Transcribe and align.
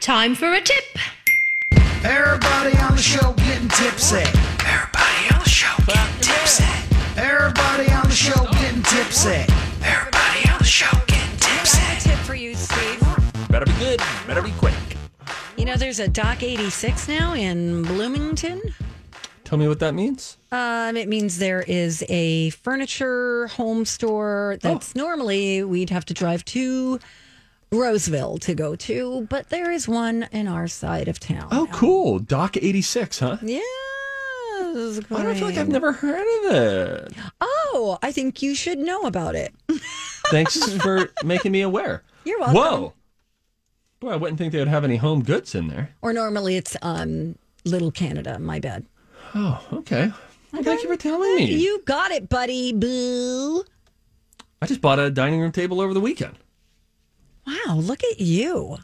Time 0.00 0.36
for 0.36 0.54
a 0.54 0.60
tip. 0.60 0.84
Everybody 2.04 2.78
on 2.78 2.94
the 2.94 3.02
show 3.02 3.32
getting 3.32 3.68
tipsy. 3.68 4.18
Everybody 4.64 5.34
on 5.34 5.40
the 5.42 5.48
show 5.48 5.74
getting 5.86 6.20
tipsy. 6.20 6.64
Everybody 7.16 7.90
on 7.90 8.04
the 8.04 8.14
show 8.14 8.44
getting 8.52 8.82
tipsy. 8.84 9.44
Everybody 9.82 10.50
on 10.50 10.58
the 10.58 10.64
show 10.64 10.86
getting 11.08 11.36
tipsy. 11.38 11.80
I 11.80 11.94
got 11.94 11.98
a 11.98 12.08
tip 12.08 12.18
for 12.20 12.36
you, 12.36 12.54
Steve. 12.54 13.00
Better 13.50 13.66
be 13.66 13.72
good. 13.80 14.00
Better 14.28 14.40
be 14.40 14.52
quick. 14.52 14.74
You 15.56 15.64
know, 15.64 15.74
there's 15.74 15.98
a 15.98 16.06
Dock 16.06 16.44
86 16.44 17.08
now 17.08 17.34
in 17.34 17.82
Bloomington. 17.82 18.62
Tell 19.42 19.58
me 19.58 19.66
what 19.66 19.80
that 19.80 19.94
means. 19.94 20.36
Um, 20.52 20.96
it 20.96 21.08
means 21.08 21.38
there 21.38 21.62
is 21.62 22.04
a 22.08 22.50
furniture 22.50 23.48
home 23.48 23.84
store 23.84 24.58
that's 24.62 24.94
normally 24.94 25.64
we'd 25.64 25.90
have 25.90 26.04
to 26.04 26.14
drive 26.14 26.44
to 26.46 27.00
Roseville 27.70 28.38
to 28.38 28.54
go 28.54 28.74
to, 28.76 29.26
but 29.28 29.50
there 29.50 29.70
is 29.70 29.86
one 29.88 30.28
in 30.32 30.48
our 30.48 30.68
side 30.68 31.08
of 31.08 31.20
town. 31.20 31.48
Oh, 31.50 31.68
cool. 31.72 32.18
Dock 32.18 32.56
86, 32.56 33.18
huh? 33.18 33.36
Yeah. 33.42 33.60
I 34.60 35.22
don't 35.22 35.34
feel 35.36 35.46
like 35.46 35.56
I've 35.56 35.68
never 35.68 35.92
heard 35.92 36.46
of 36.46 36.54
it. 36.54 37.12
Oh, 37.40 37.98
I 38.02 38.12
think 38.12 38.42
you 38.42 38.54
should 38.54 38.78
know 38.78 39.02
about 39.02 39.34
it. 39.34 39.54
Thanks 40.30 40.72
for 40.82 41.10
making 41.24 41.52
me 41.52 41.62
aware. 41.62 42.02
You're 42.24 42.38
welcome. 42.38 42.56
Whoa. 42.56 42.92
Boy, 44.00 44.10
I 44.10 44.16
wouldn't 44.16 44.38
think 44.38 44.52
they 44.52 44.58
would 44.58 44.68
have 44.68 44.84
any 44.84 44.96
home 44.96 45.22
goods 45.22 45.54
in 45.54 45.68
there. 45.68 45.94
Or 46.02 46.12
normally 46.12 46.56
it's 46.56 46.76
um 46.82 47.36
Little 47.64 47.90
Canada. 47.90 48.38
My 48.38 48.60
bad. 48.60 48.86
Oh, 49.34 49.66
okay. 49.72 50.12
Well, 50.52 50.62
thank 50.62 50.82
you 50.82 50.88
for 50.88 50.96
telling 50.96 51.36
me. 51.36 51.54
You 51.54 51.82
got 51.84 52.10
it, 52.10 52.28
buddy. 52.28 52.72
Boo. 52.72 53.64
I 54.62 54.66
just 54.66 54.80
bought 54.80 54.98
a 54.98 55.10
dining 55.10 55.40
room 55.40 55.52
table 55.52 55.80
over 55.80 55.94
the 55.94 56.00
weekend. 56.00 56.36
Wow, 57.66 57.76
look 57.76 58.02
at 58.04 58.20
you. 58.20 58.78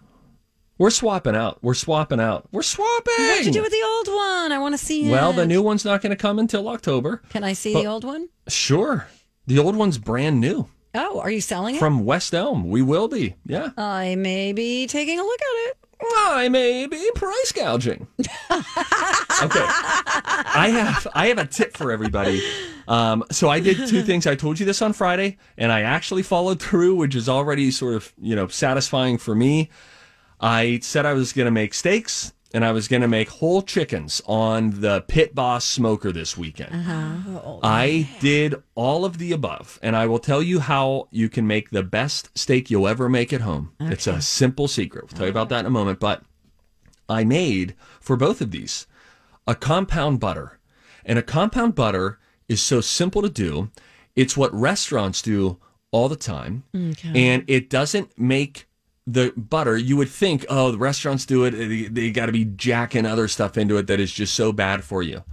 We're 0.78 0.90
swapping 0.90 1.36
out. 1.36 1.58
We're 1.62 1.74
swapping 1.74 2.20
out. 2.20 2.48
We're 2.50 2.62
swapping. 2.62 3.14
What'd 3.16 3.46
you 3.46 3.52
do 3.52 3.62
with 3.62 3.70
the 3.70 3.82
old 3.84 4.08
one? 4.08 4.52
I 4.52 4.58
want 4.58 4.74
to 4.74 4.78
see 4.78 5.08
it. 5.08 5.12
Well, 5.12 5.32
the 5.32 5.46
new 5.46 5.62
one's 5.62 5.84
not 5.84 6.02
going 6.02 6.10
to 6.10 6.16
come 6.16 6.38
until 6.38 6.68
October. 6.68 7.22
Can 7.28 7.44
I 7.44 7.52
see 7.52 7.72
But- 7.72 7.82
the 7.82 7.86
old 7.88 8.04
one? 8.04 8.28
Sure. 8.48 9.06
The 9.46 9.58
old 9.58 9.76
one's 9.76 9.98
brand 9.98 10.40
new 10.40 10.68
Oh, 10.94 11.20
are 11.20 11.30
you 11.30 11.40
selling 11.40 11.76
it? 11.76 11.78
from 11.78 12.04
West 12.04 12.34
Elm. 12.34 12.68
We 12.70 12.82
will 12.82 13.08
be. 13.08 13.36
Yeah. 13.46 13.70
I 13.76 14.14
may 14.16 14.52
be 14.52 14.86
taking 14.86 15.20
a 15.20 15.22
look 15.22 15.40
at 15.40 15.70
it. 15.70 15.76
I 16.16 16.48
may 16.48 16.86
be 16.86 17.10
price 17.14 17.52
gouging. 17.52 18.06
okay, 18.20 18.28
I 18.50 20.68
have 20.72 21.06
I 21.14 21.28
have 21.28 21.38
a 21.38 21.46
tip 21.46 21.76
for 21.76 21.92
everybody. 21.92 22.42
Um, 22.86 23.24
so 23.30 23.48
I 23.48 23.60
did 23.60 23.88
two 23.88 24.02
things. 24.02 24.26
I 24.26 24.34
told 24.34 24.60
you 24.60 24.66
this 24.66 24.82
on 24.82 24.92
Friday, 24.92 25.38
and 25.56 25.72
I 25.72 25.82
actually 25.82 26.22
followed 26.22 26.60
through, 26.60 26.96
which 26.96 27.14
is 27.14 27.28
already 27.28 27.70
sort 27.70 27.94
of 27.94 28.12
you 28.18 28.36
know 28.36 28.48
satisfying 28.48 29.18
for 29.18 29.34
me. 29.34 29.70
I 30.40 30.80
said 30.80 31.06
I 31.06 31.14
was 31.14 31.32
going 31.32 31.46
to 31.46 31.52
make 31.52 31.72
steaks 31.74 32.32
and 32.54 32.64
I 32.64 32.70
was 32.70 32.86
going 32.86 33.02
to 33.02 33.08
make 33.08 33.28
whole 33.28 33.62
chickens 33.62 34.22
on 34.26 34.80
the 34.80 35.00
Pit 35.08 35.34
Boss 35.34 35.64
smoker 35.64 36.12
this 36.12 36.36
weekend. 36.38 36.70
I 37.64 38.08
did 38.20 38.54
all 38.76 39.04
of 39.04 39.18
the 39.18 39.32
above, 39.32 39.80
and 39.82 39.96
I 39.96 40.06
will 40.06 40.20
tell 40.20 40.40
you 40.40 40.60
how 40.60 41.08
you 41.10 41.28
can 41.28 41.48
make 41.48 41.70
the 41.70 41.82
best 41.82 42.30
steak 42.38 42.70
you'll 42.70 42.86
ever 42.86 43.08
make 43.08 43.32
at 43.32 43.40
home. 43.40 43.72
It's 43.80 44.06
a 44.06 44.22
simple 44.22 44.68
secret. 44.68 45.04
We'll 45.04 45.16
tell 45.16 45.26
you 45.26 45.32
about 45.32 45.48
that 45.48 45.60
in 45.60 45.66
a 45.66 45.70
moment. 45.70 45.98
But 45.98 46.22
I 47.08 47.24
made 47.24 47.74
for 48.00 48.16
both 48.16 48.40
of 48.40 48.52
these 48.52 48.86
a 49.48 49.56
compound 49.56 50.20
butter. 50.20 50.58
And 51.04 51.18
a 51.18 51.22
compound 51.22 51.74
butter 51.74 52.18
is 52.54 52.62
so 52.62 52.80
simple 52.80 53.20
to 53.20 53.28
do. 53.28 53.70
It's 54.16 54.36
what 54.36 54.54
restaurants 54.54 55.20
do 55.20 55.58
all 55.90 56.08
the 56.08 56.16
time. 56.16 56.64
And 57.14 57.44
it 57.46 57.68
doesn't 57.68 58.18
make 58.18 58.66
the 59.06 59.32
butter. 59.36 59.76
You 59.76 59.96
would 59.98 60.08
think, 60.08 60.46
oh, 60.48 60.70
the 60.70 60.78
restaurants 60.78 61.26
do 61.26 61.44
it. 61.44 61.50
They, 61.50 61.82
they 61.84 62.10
got 62.10 62.26
to 62.26 62.32
be 62.32 62.46
jacking 62.46 63.04
other 63.06 63.28
stuff 63.28 63.58
into 63.58 63.76
it 63.76 63.86
that 63.88 64.00
is 64.00 64.12
just 64.12 64.34
so 64.34 64.52
bad 64.52 64.82
for 64.82 65.02
you. 65.02 65.24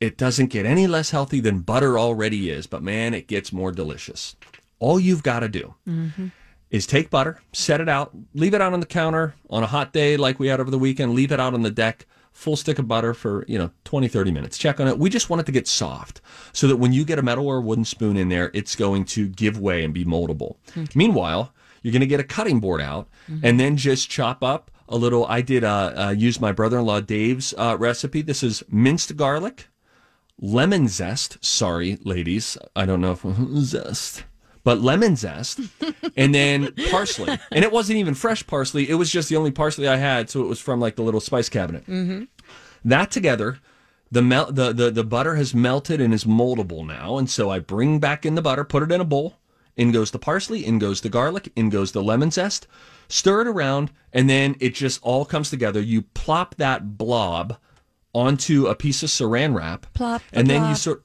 It 0.00 0.18
doesn't 0.18 0.48
get 0.48 0.66
any 0.66 0.86
less 0.86 1.10
healthy 1.10 1.40
than 1.40 1.60
butter 1.60 1.98
already 1.98 2.50
is, 2.50 2.66
but 2.66 2.82
man, 2.82 3.14
it 3.14 3.26
gets 3.26 3.52
more 3.52 3.72
delicious. 3.72 4.36
All 4.78 5.00
you've 5.00 5.22
got 5.22 5.40
to 5.40 5.48
do 5.48 5.74
mm-hmm. 5.88 6.28
is 6.70 6.86
take 6.86 7.08
butter, 7.08 7.40
set 7.52 7.80
it 7.80 7.88
out, 7.88 8.12
leave 8.34 8.52
it 8.52 8.60
out 8.60 8.74
on 8.74 8.80
the 8.80 8.86
counter 8.86 9.34
on 9.48 9.62
a 9.62 9.68
hot 9.68 9.92
day 9.92 10.16
like 10.16 10.38
we 10.38 10.48
had 10.48 10.60
over 10.60 10.70
the 10.70 10.78
weekend, 10.78 11.14
leave 11.14 11.32
it 11.32 11.40
out 11.40 11.54
on 11.54 11.62
the 11.62 11.70
deck, 11.70 12.06
full 12.34 12.56
stick 12.56 12.78
of 12.78 12.86
butter 12.86 13.14
for, 13.14 13.44
you 13.48 13.56
know, 13.56 13.70
20, 13.84 14.08
30 14.08 14.30
minutes. 14.30 14.58
Check 14.58 14.80
on 14.80 14.88
it. 14.88 14.98
We 14.98 15.08
just 15.08 15.30
want 15.30 15.40
it 15.40 15.46
to 15.46 15.52
get 15.52 15.66
soft 15.66 16.20
so 16.52 16.66
that 16.66 16.76
when 16.76 16.92
you 16.92 17.04
get 17.06 17.18
a 17.18 17.22
metal 17.22 17.46
or 17.48 17.60
wooden 17.62 17.86
spoon 17.86 18.16
in 18.18 18.28
there, 18.28 18.50
it's 18.52 18.76
going 18.76 19.04
to 19.06 19.28
give 19.28 19.58
way 19.58 19.82
and 19.84 19.94
be 19.94 20.04
moldable. 20.04 20.56
Meanwhile, 20.94 21.54
you're 21.82 21.92
going 21.92 22.00
to 22.00 22.06
get 22.06 22.20
a 22.20 22.24
cutting 22.24 22.60
board 22.60 22.80
out 22.82 23.08
and 23.42 23.58
then 23.58 23.76
just 23.76 24.10
chop 24.10 24.42
up 24.42 24.70
a 24.88 24.96
little. 24.96 25.24
I 25.26 25.40
did 25.40 25.64
uh, 25.64 25.92
uh, 25.96 26.14
use 26.16 26.40
my 26.40 26.52
brother 26.52 26.78
in 26.80 26.86
law 26.86 27.00
Dave's 27.00 27.54
uh, 27.56 27.76
recipe. 27.78 28.20
This 28.20 28.42
is 28.42 28.62
minced 28.68 29.16
garlic, 29.16 29.68
lemon 30.38 30.88
zest. 30.88 31.42
Sorry, 31.42 31.98
ladies. 32.02 32.58
I 32.74 32.84
don't 32.84 33.00
know 33.00 33.12
if 33.12 33.24
zest, 33.58 34.24
but 34.64 34.80
lemon 34.80 35.14
zest, 35.16 35.60
and 36.16 36.34
then 36.34 36.72
parsley. 36.90 37.38
And 37.52 37.64
it 37.64 37.70
wasn't 37.70 37.98
even 37.98 38.14
fresh 38.14 38.46
parsley. 38.46 38.88
It 38.90 38.94
was 38.94 39.10
just 39.10 39.28
the 39.28 39.36
only 39.36 39.50
parsley 39.50 39.86
I 39.86 39.96
had, 39.96 40.28
so 40.30 40.40
it 40.42 40.48
was 40.48 40.60
from 40.60 40.80
like 40.80 40.96
the 40.96 41.02
little 41.02 41.20
spice 41.20 41.48
cabinet. 41.48 41.86
Mm-hmm. 41.86 42.24
That 42.84 43.10
together, 43.10 43.58
the, 44.10 44.22
mel- 44.22 44.50
the 44.52 44.72
the 44.72 44.90
the 44.90 45.04
butter 45.04 45.36
has 45.36 45.54
melted 45.54 46.00
and 46.00 46.12
is 46.14 46.24
moldable 46.24 46.86
now, 46.86 47.18
and 47.18 47.28
so 47.30 47.50
I 47.50 47.58
bring 47.58 47.98
back 47.98 48.24
in 48.26 48.34
the 48.34 48.42
butter, 48.42 48.64
put 48.64 48.82
it 48.82 48.90
in 48.92 49.00
a 49.00 49.04
bowl. 49.04 49.34
In 49.76 49.90
goes 49.90 50.12
the 50.12 50.18
parsley, 50.20 50.64
in 50.64 50.78
goes 50.78 51.00
the 51.00 51.08
garlic, 51.08 51.50
in 51.56 51.68
goes 51.68 51.92
the 51.92 52.02
lemon 52.02 52.30
zest. 52.30 52.66
Stir 53.08 53.40
it 53.42 53.46
around, 53.48 53.90
and 54.12 54.30
then 54.30 54.54
it 54.60 54.74
just 54.74 55.00
all 55.02 55.24
comes 55.24 55.50
together. 55.50 55.80
You 55.80 56.02
plop 56.02 56.54
that 56.56 56.96
blob 56.96 57.56
onto 58.14 58.66
a 58.68 58.74
piece 58.76 59.02
of 59.02 59.08
saran 59.10 59.52
wrap, 59.54 59.92
Plop 59.92 60.22
the 60.30 60.38
and 60.38 60.48
then 60.48 60.60
you 60.62 60.68
blob. 60.68 60.76
sort 60.76 61.04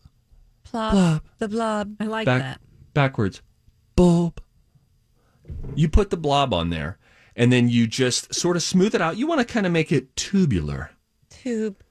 Plop, 0.64 0.94
Blob. 0.94 1.22
the 1.40 1.48
blob. 1.48 1.96
I 2.00 2.04
like 2.06 2.26
back 2.28 2.42
that. 2.42 2.62
backwards, 2.94 3.42
bulb. 4.00 4.42
You 5.76 5.90
put 5.90 6.10
the 6.10 6.16
blob 6.16 6.54
on 6.54 6.70
there, 6.70 6.98
and 7.36 7.52
then 7.52 7.68
you 7.68 7.86
just 7.86 8.34
sort 8.34 8.56
of 8.56 8.64
smooth 8.64 8.96
it 8.96 9.02
out. 9.02 9.18
You 9.18 9.28
want 9.28 9.46
to 9.46 9.54
kind 9.54 9.66
of 9.66 9.74
make 9.74 9.92
it 9.92 10.16
tubular. 10.16 10.92
Tube. 11.30 11.84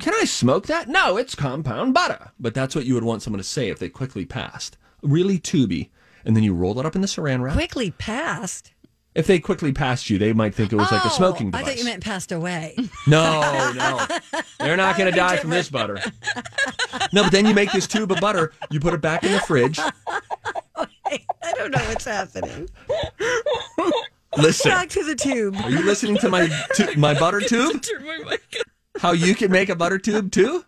Can 0.00 0.14
I 0.14 0.24
smoke 0.24 0.66
that? 0.68 0.88
No, 0.88 1.18
it's 1.18 1.34
compound 1.34 1.92
butter. 1.92 2.30
But 2.40 2.54
that's 2.54 2.74
what 2.74 2.86
you 2.86 2.94
would 2.94 3.04
want 3.04 3.20
someone 3.20 3.38
to 3.38 3.44
say 3.44 3.68
if 3.68 3.78
they 3.78 3.90
quickly 3.90 4.24
passed. 4.24 4.78
Really 5.02 5.38
tubey. 5.38 5.90
And 6.24 6.34
then 6.34 6.44
you 6.44 6.54
roll 6.54 6.80
it 6.80 6.86
up 6.86 6.94
in 6.94 7.02
the 7.02 7.06
saran 7.06 7.42
wrap. 7.42 7.52
Quickly 7.54 7.90
passed. 7.90 8.72
If 9.14 9.26
they 9.28 9.38
quickly 9.38 9.70
passed 9.72 10.10
you, 10.10 10.18
they 10.18 10.32
might 10.32 10.54
think 10.54 10.72
it 10.72 10.76
was 10.76 10.90
like 10.90 11.04
a 11.04 11.08
Oh, 11.08 11.16
smoking 11.16 11.54
I 11.54 11.62
thought 11.62 11.78
you 11.78 11.84
meant 11.84 12.02
passed 12.02 12.32
away. 12.32 12.74
No, 13.06 13.72
no. 13.76 14.06
They're 14.58 14.76
not 14.78 14.96
going 14.96 15.12
to 15.12 15.16
die 15.16 15.36
from 15.36 15.50
this 15.50 15.68
butter. 15.68 15.98
No, 17.12 17.22
but 17.22 17.30
then 17.32 17.44
you 17.46 17.54
make 17.54 17.70
this 17.70 17.86
tube 17.86 18.10
of 18.10 18.18
butter, 18.18 18.52
you 18.70 18.80
put 18.80 18.94
it 18.94 19.00
back 19.02 19.22
in 19.22 19.30
the 19.30 19.40
fridge. 19.40 19.78
I 21.54 21.58
don't 21.58 21.70
know 21.70 21.84
what's 21.88 22.04
happening. 22.04 22.68
Listen. 24.36 24.70
Back 24.72 24.88
to 24.90 25.04
the 25.04 25.14
tube. 25.14 25.56
Are 25.62 25.70
you 25.70 25.82
listening 25.82 26.16
to 26.18 26.28
my 26.28 26.48
tu- 26.74 26.96
my 26.96 27.14
butter 27.18 27.40
tube? 27.46 27.84
How 28.98 29.12
you 29.12 29.34
can 29.34 29.50
make 29.52 29.68
a 29.68 29.76
butter 29.76 29.98
tube 29.98 30.32
too? 30.32 30.64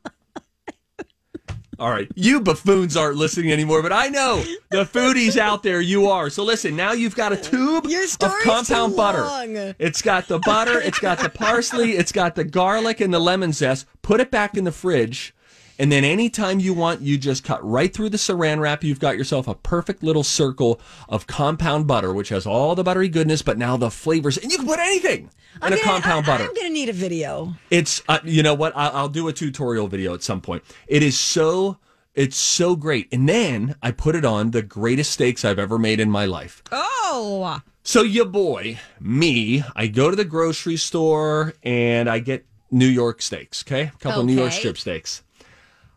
All 1.79 1.91
right. 1.91 2.09
You 2.15 2.41
buffoons 2.41 2.97
aren't 2.97 3.17
listening 3.19 3.53
anymore, 3.53 3.83
but 3.83 3.93
I 3.93 4.09
know 4.09 4.43
the 4.71 4.85
foodies 4.85 5.37
out 5.37 5.63
there, 5.63 5.81
you 5.81 6.07
are. 6.09 6.31
So 6.31 6.43
listen, 6.43 6.75
now 6.75 6.93
you've 6.93 7.17
got 7.17 7.33
a 7.33 7.37
tube 7.37 7.85
of 7.85 8.33
compound 8.45 8.97
butter. 8.97 9.75
It's 9.79 10.01
got 10.01 10.27
the 10.27 10.39
butter, 10.39 10.81
it's 10.81 10.99
got 10.99 11.19
the 11.19 11.29
parsley, 11.29 11.93
it's 11.93 12.13
got 12.13 12.35
the 12.35 12.45
garlic 12.45 13.01
and 13.01 13.13
the 13.13 13.19
lemon 13.19 13.53
zest. 13.53 13.87
Put 14.01 14.21
it 14.21 14.31
back 14.31 14.57
in 14.57 14.65
the 14.65 14.73
fridge. 14.73 15.35
And 15.79 15.93
then 15.93 16.05
anytime 16.05 16.59
you 16.59 16.73
want, 16.73 17.03
you 17.03 17.19
just 17.19 17.45
cut 17.45 17.63
right 17.63 17.93
through 17.93 18.09
the 18.11 18.17
saran 18.17 18.61
wrap. 18.61 18.83
You've 18.83 18.99
got 19.01 19.19
yourself 19.19 19.47
a 19.47 19.55
perfect 19.55 20.03
little 20.03 20.23
circle 20.25 20.81
of 21.09 21.27
compound 21.27 21.87
butter, 21.87 22.13
which 22.15 22.31
has 22.31 22.47
all 22.47 22.75
the 22.75 22.83
buttery 22.85 23.09
goodness, 23.09 23.43
but 23.43 23.59
now 23.59 23.77
the 23.77 23.91
flavors. 23.91 24.39
And 24.39 24.51
you 24.51 24.57
can 24.59 24.67
put 24.67 24.79
anything 24.79 25.25
in 25.25 25.31
I'm 25.63 25.73
a 25.73 25.77
gonna- 25.77 25.83
compound 25.89 26.25
I, 26.27 26.29
butter. 26.29 26.45
I'm 26.45 26.55
going 26.55 26.69
to 26.69 26.73
need 26.73 26.89
a 26.89 26.95
video. 26.95 27.55
It's 27.71 28.03
uh, 28.09 28.21
you 28.25 28.43
know 28.43 28.55
what 28.55 28.73
I'll, 28.75 28.93
I'll 28.97 29.09
do 29.09 29.29
a 29.29 29.33
tutorial 29.33 29.87
video 29.87 30.15
at 30.15 30.23
some 30.23 30.41
point. 30.41 30.63
It 30.87 31.03
is 31.03 31.19
so 31.21 31.77
it's 32.15 32.37
so 32.39 32.77
great, 32.77 33.09
and 33.13 33.29
then 33.29 33.75
I 33.83 33.91
put 33.91 34.15
it 34.15 34.25
on 34.25 34.53
the 34.53 34.63
greatest 34.63 35.11
steaks 35.13 35.45
I've 35.45 35.59
ever 35.59 35.79
made 35.79 36.01
in 36.01 36.11
my 36.11 36.25
life. 36.25 36.63
Oh, 36.73 37.61
So 37.83 38.03
your 38.03 38.25
boy, 38.25 38.79
me, 38.99 39.63
I 39.75 39.87
go 39.89 40.09
to 40.09 40.17
the 40.17 40.25
grocery 40.25 40.79
store 40.79 41.53
and 41.63 42.09
I 42.09 42.21
get 42.21 42.47
New 42.71 42.87
York 42.87 43.21
steaks. 43.21 43.63
Okay, 43.67 43.83
a 43.95 43.99
couple 43.99 44.21
of 44.21 44.27
New 44.27 44.33
York 44.35 44.53
strip 44.53 44.79
steaks. 44.79 45.23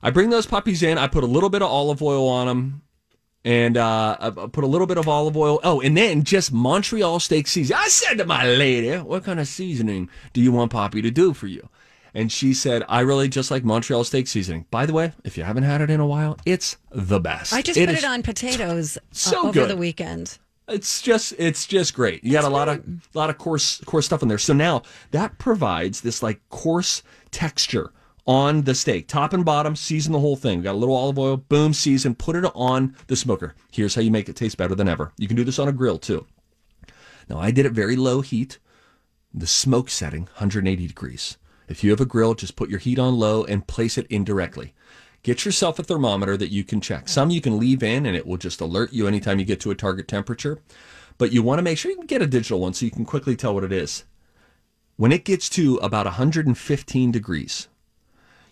I 0.02 0.12
bring 0.12 0.30
those 0.30 0.46
puppies 0.46 0.84
in. 0.84 0.98
I 0.98 1.08
put 1.08 1.24
a 1.24 1.28
little 1.28 1.50
bit 1.50 1.62
of 1.62 1.70
olive 1.70 2.02
oil 2.02 2.28
on 2.28 2.48
them. 2.48 2.82
And 3.46 3.78
uh, 3.78 4.18
I 4.20 4.30
put 4.32 4.64
a 4.64 4.68
little 4.68 4.88
bit 4.88 4.98
of 4.98 5.08
olive 5.08 5.38
oil. 5.38 5.62
Oh, 5.64 5.80
and 5.80 5.96
then 5.96 6.24
just 6.24 6.52
Montreal 6.52 7.22
steak 7.22 7.48
seasoning. 7.48 7.80
I 7.82 7.88
said 7.88 8.18
to 8.18 8.26
my 8.26 8.46
lady, 8.46 8.98
"What 8.98 9.24
kind 9.24 9.40
of 9.40 9.48
seasoning 9.48 10.10
do 10.34 10.42
you 10.42 10.52
want 10.52 10.72
Poppy 10.72 11.02
to 11.02 11.10
do 11.10 11.34
for 11.34 11.48
you?" 11.48 11.70
And 12.14 12.30
she 12.30 12.54
said, 12.54 12.84
"I 12.90 13.00
really 13.00 13.30
just 13.30 13.50
like 13.50 13.64
Montreal 13.64 14.04
steak 14.04 14.28
seasoning." 14.28 14.66
By 14.72 14.86
the 14.86 14.92
way, 14.92 15.14
if 15.24 15.38
you 15.38 15.46
haven't 15.46 15.64
had 15.64 15.80
it 15.80 15.90
in 15.90 16.02
a 16.02 16.06
while, 16.06 16.38
it's 16.46 16.76
the 16.92 17.22
best. 17.22 17.54
I 17.54 17.62
just 17.62 17.80
It 17.80 17.88
put 17.88 17.98
it 17.98 18.04
on 18.04 18.24
potatoes 18.24 18.98
uh, 19.02 19.02
so 19.12 19.40
over 19.44 19.54
good. 19.54 19.70
the 19.70 19.78
weekend. 19.78 20.38
It's 20.68 21.02
just 21.02 21.34
it's 21.38 21.66
just 21.66 21.94
great. 21.94 22.22
You 22.26 22.34
got 22.34 22.44
a 22.44 22.50
lot 22.50 22.68
of 22.68 22.84
lot 23.14 23.30
of 23.30 23.38
coarse 23.38 23.82
coarse 23.86 24.06
stuff 24.06 24.22
in 24.22 24.28
there. 24.28 24.38
So 24.38 24.52
now 24.54 24.82
that 25.12 25.38
provides 25.38 26.02
this 26.02 26.22
like 26.22 26.42
coarse 26.50 27.04
texture 27.32 27.94
on 28.30 28.62
the 28.62 28.76
steak, 28.76 29.08
top 29.08 29.34
and 29.34 29.44
bottom. 29.44 29.76
Season 29.76 30.14
the 30.14 30.20
whole 30.20 30.36
thing. 30.36 30.60
We 30.60 30.64
got 30.64 30.76
a 30.76 30.78
little 30.78 30.96
olive 30.96 31.18
oil. 31.18 31.38
Boom, 31.38 31.74
season. 31.74 32.14
Put 32.14 32.36
it 32.36 32.46
on 32.54 32.96
the 33.08 33.16
smoker. 33.16 33.56
Here's 33.72 33.96
how 33.96 34.02
you 34.02 34.12
make 34.12 34.30
it 34.30 34.36
taste 34.36 34.56
better 34.56 34.76
than 34.76 34.88
ever. 34.88 35.12
You 35.18 35.28
can 35.28 35.36
do 35.36 35.44
this 35.44 35.58
on 35.58 35.68
a 35.68 35.72
grill 35.72 35.98
too. 35.98 36.28
Now 37.28 37.40
I 37.40 37.50
did 37.50 37.66
it 37.66 37.72
very 37.72 37.96
low 37.96 38.22
heat. 38.22 38.60
The 39.34 39.48
smoke 39.48 39.90
setting 39.90 40.26
180 40.26 40.86
degrees. 40.86 41.40
If 41.68 41.84
you 41.84 41.90
have 41.90 42.02
a 42.02 42.06
grill, 42.06 42.36
just 42.36 42.56
put 42.56 42.70
your 42.70 42.78
heat 42.78 43.00
on 43.00 43.18
low 43.18 43.46
and 43.46 43.66
place 43.66 43.98
it 43.98 44.06
indirectly. 44.12 44.76
Get 45.24 45.44
yourself 45.44 45.80
a 45.80 45.84
thermometer 45.84 46.38
that 46.38 46.52
you 46.52 46.64
can 46.64 46.82
check. 46.82 47.10
Some 47.10 47.32
you 47.32 47.42
can 47.42 47.60
leave 47.60 47.82
in 47.82 48.06
and 48.06 48.16
it 48.16 48.28
will 48.28 48.38
just 48.38 48.62
alert 48.62 48.94
you 48.94 49.08
anytime 49.08 49.40
you 49.40 49.46
get 49.46 49.60
to 49.62 49.72
a 49.72 49.76
target 49.76 50.08
temperature. 50.08 50.60
But 51.18 51.32
you 51.32 51.42
want 51.42 51.58
to 51.58 51.64
make 51.64 51.80
sure 51.80 51.90
you 51.90 51.98
can 51.98 52.06
get 52.06 52.22
a 52.22 52.28
digital 52.28 52.60
one 52.60 52.76
so 52.76 52.86
you 52.86 52.92
can 52.92 53.06
quickly 53.06 53.36
tell 53.36 53.56
what 53.56 53.64
it 53.64 53.72
is. 53.72 54.06
When 54.98 55.12
it 55.12 55.26
gets 55.26 55.50
to 55.52 55.78
about 55.78 56.06
115 56.06 57.12
degrees, 57.12 57.68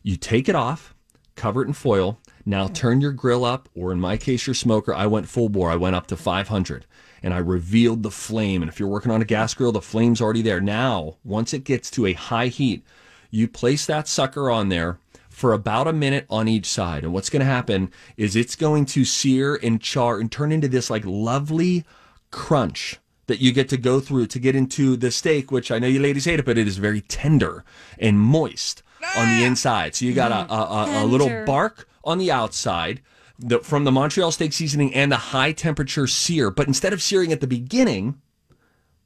you 0.08 0.16
take 0.16 0.48
it 0.48 0.56
off, 0.56 0.96
cover 1.36 1.62
it 1.62 1.68
in 1.68 1.74
foil. 1.74 2.18
Now 2.46 2.70
turn 2.70 3.02
your 3.02 3.12
grill 3.12 3.44
up, 3.44 3.68
or 3.76 3.92
in 3.92 4.00
my 4.00 4.16
case, 4.16 4.48
your 4.48 4.54
smoker. 4.54 4.94
I 4.94 5.06
went 5.06 5.28
full 5.28 5.50
bore. 5.50 5.70
I 5.70 5.76
went 5.76 5.98
up 5.98 6.08
to 6.08 6.16
500 6.16 6.86
and 7.22 7.34
I 7.34 7.40
revealed 7.40 8.04
the 8.04 8.12
flame. 8.12 8.62
And 8.62 8.70
if 8.70 8.80
you're 8.80 8.88
working 8.88 9.12
on 9.12 9.22
a 9.22 9.26
gas 9.26 9.54
grill, 9.54 9.74
the 9.74 9.82
flame's 9.82 10.22
already 10.22 10.42
there. 10.42 10.62
Now, 10.62 11.18
once 11.26 11.54
it 11.54 11.66
gets 11.66 11.92
to 11.92 12.06
a 12.06 12.14
high 12.14 12.48
heat, 12.48 12.86
you 13.32 13.50
place 13.50 13.86
that 13.88 14.08
sucker 14.08 14.50
on 14.50 14.70
there 14.70 14.98
for 15.30 15.52
about 15.52 15.90
a 15.90 15.94
minute 15.94 16.26
on 16.30 16.48
each 16.48 16.68
side. 16.68 17.04
And 17.04 17.12
what's 17.12 17.30
going 17.30 17.42
to 17.42 17.46
happen 17.46 17.92
is 18.16 18.38
it's 18.38 18.56
going 18.56 18.86
to 18.86 19.04
sear 19.04 19.60
and 19.62 19.82
char 19.82 20.22
and 20.22 20.32
turn 20.32 20.54
into 20.54 20.70
this 20.70 20.90
like 20.90 21.04
lovely 21.06 21.84
crunch 22.32 22.96
that 23.26 23.42
you 23.42 23.52
get 23.52 23.68
to 23.70 23.78
go 23.78 24.00
through 24.00 24.28
to 24.28 24.40
get 24.40 24.56
into 24.56 24.96
the 24.96 25.12
steak, 25.12 25.52
which 25.52 25.70
I 25.70 25.80
know 25.80 25.88
you 25.88 26.00
ladies 26.00 26.24
hate 26.24 26.40
it, 26.40 26.46
but 26.46 26.58
it 26.58 26.66
is 26.66 26.78
very 26.78 27.02
tender 27.02 27.66
and 28.00 28.18
moist 28.18 28.84
on 29.16 29.28
the 29.30 29.44
ah! 29.44 29.48
inside. 29.48 29.96
So 29.96 30.06
you 30.06 30.14
got 30.14 30.32
a, 30.32 30.52
a, 30.52 30.58
a, 30.58 31.04
a 31.04 31.06
little 31.06 31.46
bark 31.46 31.88
on 32.04 32.18
the 32.18 32.32
outside 32.32 33.02
the, 33.40 33.60
from 33.60 33.84
the 33.84 33.92
Montreal 33.92 34.32
steak 34.32 34.54
seasoning 34.54 34.94
and 34.94 35.12
the 35.12 35.18
high 35.18 35.52
temperature 35.52 36.08
sear. 36.08 36.50
But 36.50 36.68
instead 36.68 36.94
of 36.94 37.02
searing 37.02 37.32
at 37.32 37.42
the 37.42 37.48
beginning, 37.48 38.22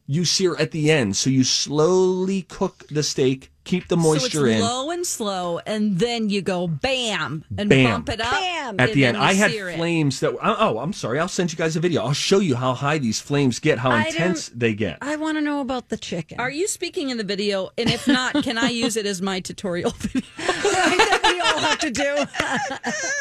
you 0.06 0.26
sear 0.26 0.56
at 0.58 0.72
the 0.72 0.92
end. 0.92 1.16
So 1.16 1.30
you 1.30 1.44
slowly 1.44 2.44
cook 2.44 2.88
the 2.90 3.04
steak, 3.04 3.52
keep 3.64 3.88
the 3.88 3.98
moisture 3.98 4.20
so 4.20 4.26
it's 4.26 4.36
moisture 4.36 4.48
in. 4.48 4.62
low 4.62 4.92
and 4.92 5.06
slow, 5.06 5.60
and 5.66 6.00
then 6.00 6.30
you 6.30 6.42
go 6.42 6.68
bam 6.68 7.44
and 7.58 7.70
Bam. 7.70 7.92
bump 7.92 8.10
it 8.10 8.22
up. 8.22 8.32
Bam. 8.32 8.80
At 8.80 8.94
the 8.94 9.06
end, 9.06 9.18
I 9.18 9.34
had 9.34 9.52
sear 9.52 9.70
it. 9.70 9.78
flames 9.78 10.20
that. 10.22 10.34
Oh, 10.34 10.38
oh, 10.42 10.80
I'm 10.80 10.94
sorry. 10.94 11.20
I'll 11.20 11.28
send 11.28 11.52
you 11.52 11.58
guys 11.58 11.76
a 11.76 11.80
video. 11.80 12.04
I'll 12.04 12.14
show 12.14 12.40
you 12.40 12.56
how 12.56 12.74
high 12.74 12.98
these 12.98 13.20
flames 13.20 13.60
get, 13.60 13.80
how 13.80 13.92
I 13.92 14.06
intense 14.06 14.50
they 14.50 14.74
get. 14.74 14.98
I 15.02 15.16
want 15.16 15.38
to 15.38 15.42
know 15.42 15.62
about 15.62 15.90
the 15.90 15.98
chicken. 15.98 16.40
Are 16.40 16.52
you 16.52 16.68
speaking 16.68 17.10
in 17.10 17.18
the 17.18 17.24
video? 17.24 17.70
And 17.78 17.90
if 17.90 18.08
not, 18.08 18.44
can 18.44 18.58
I 18.58 18.70
use 18.70 18.98
it 18.98 19.06
as 19.06 19.22
my 19.22 19.40
tutorial 19.40 19.92
video? 19.98 20.28
we 20.64 21.40
all 21.42 21.60
have 21.60 21.80
to 21.80 21.92
do. 21.92 22.16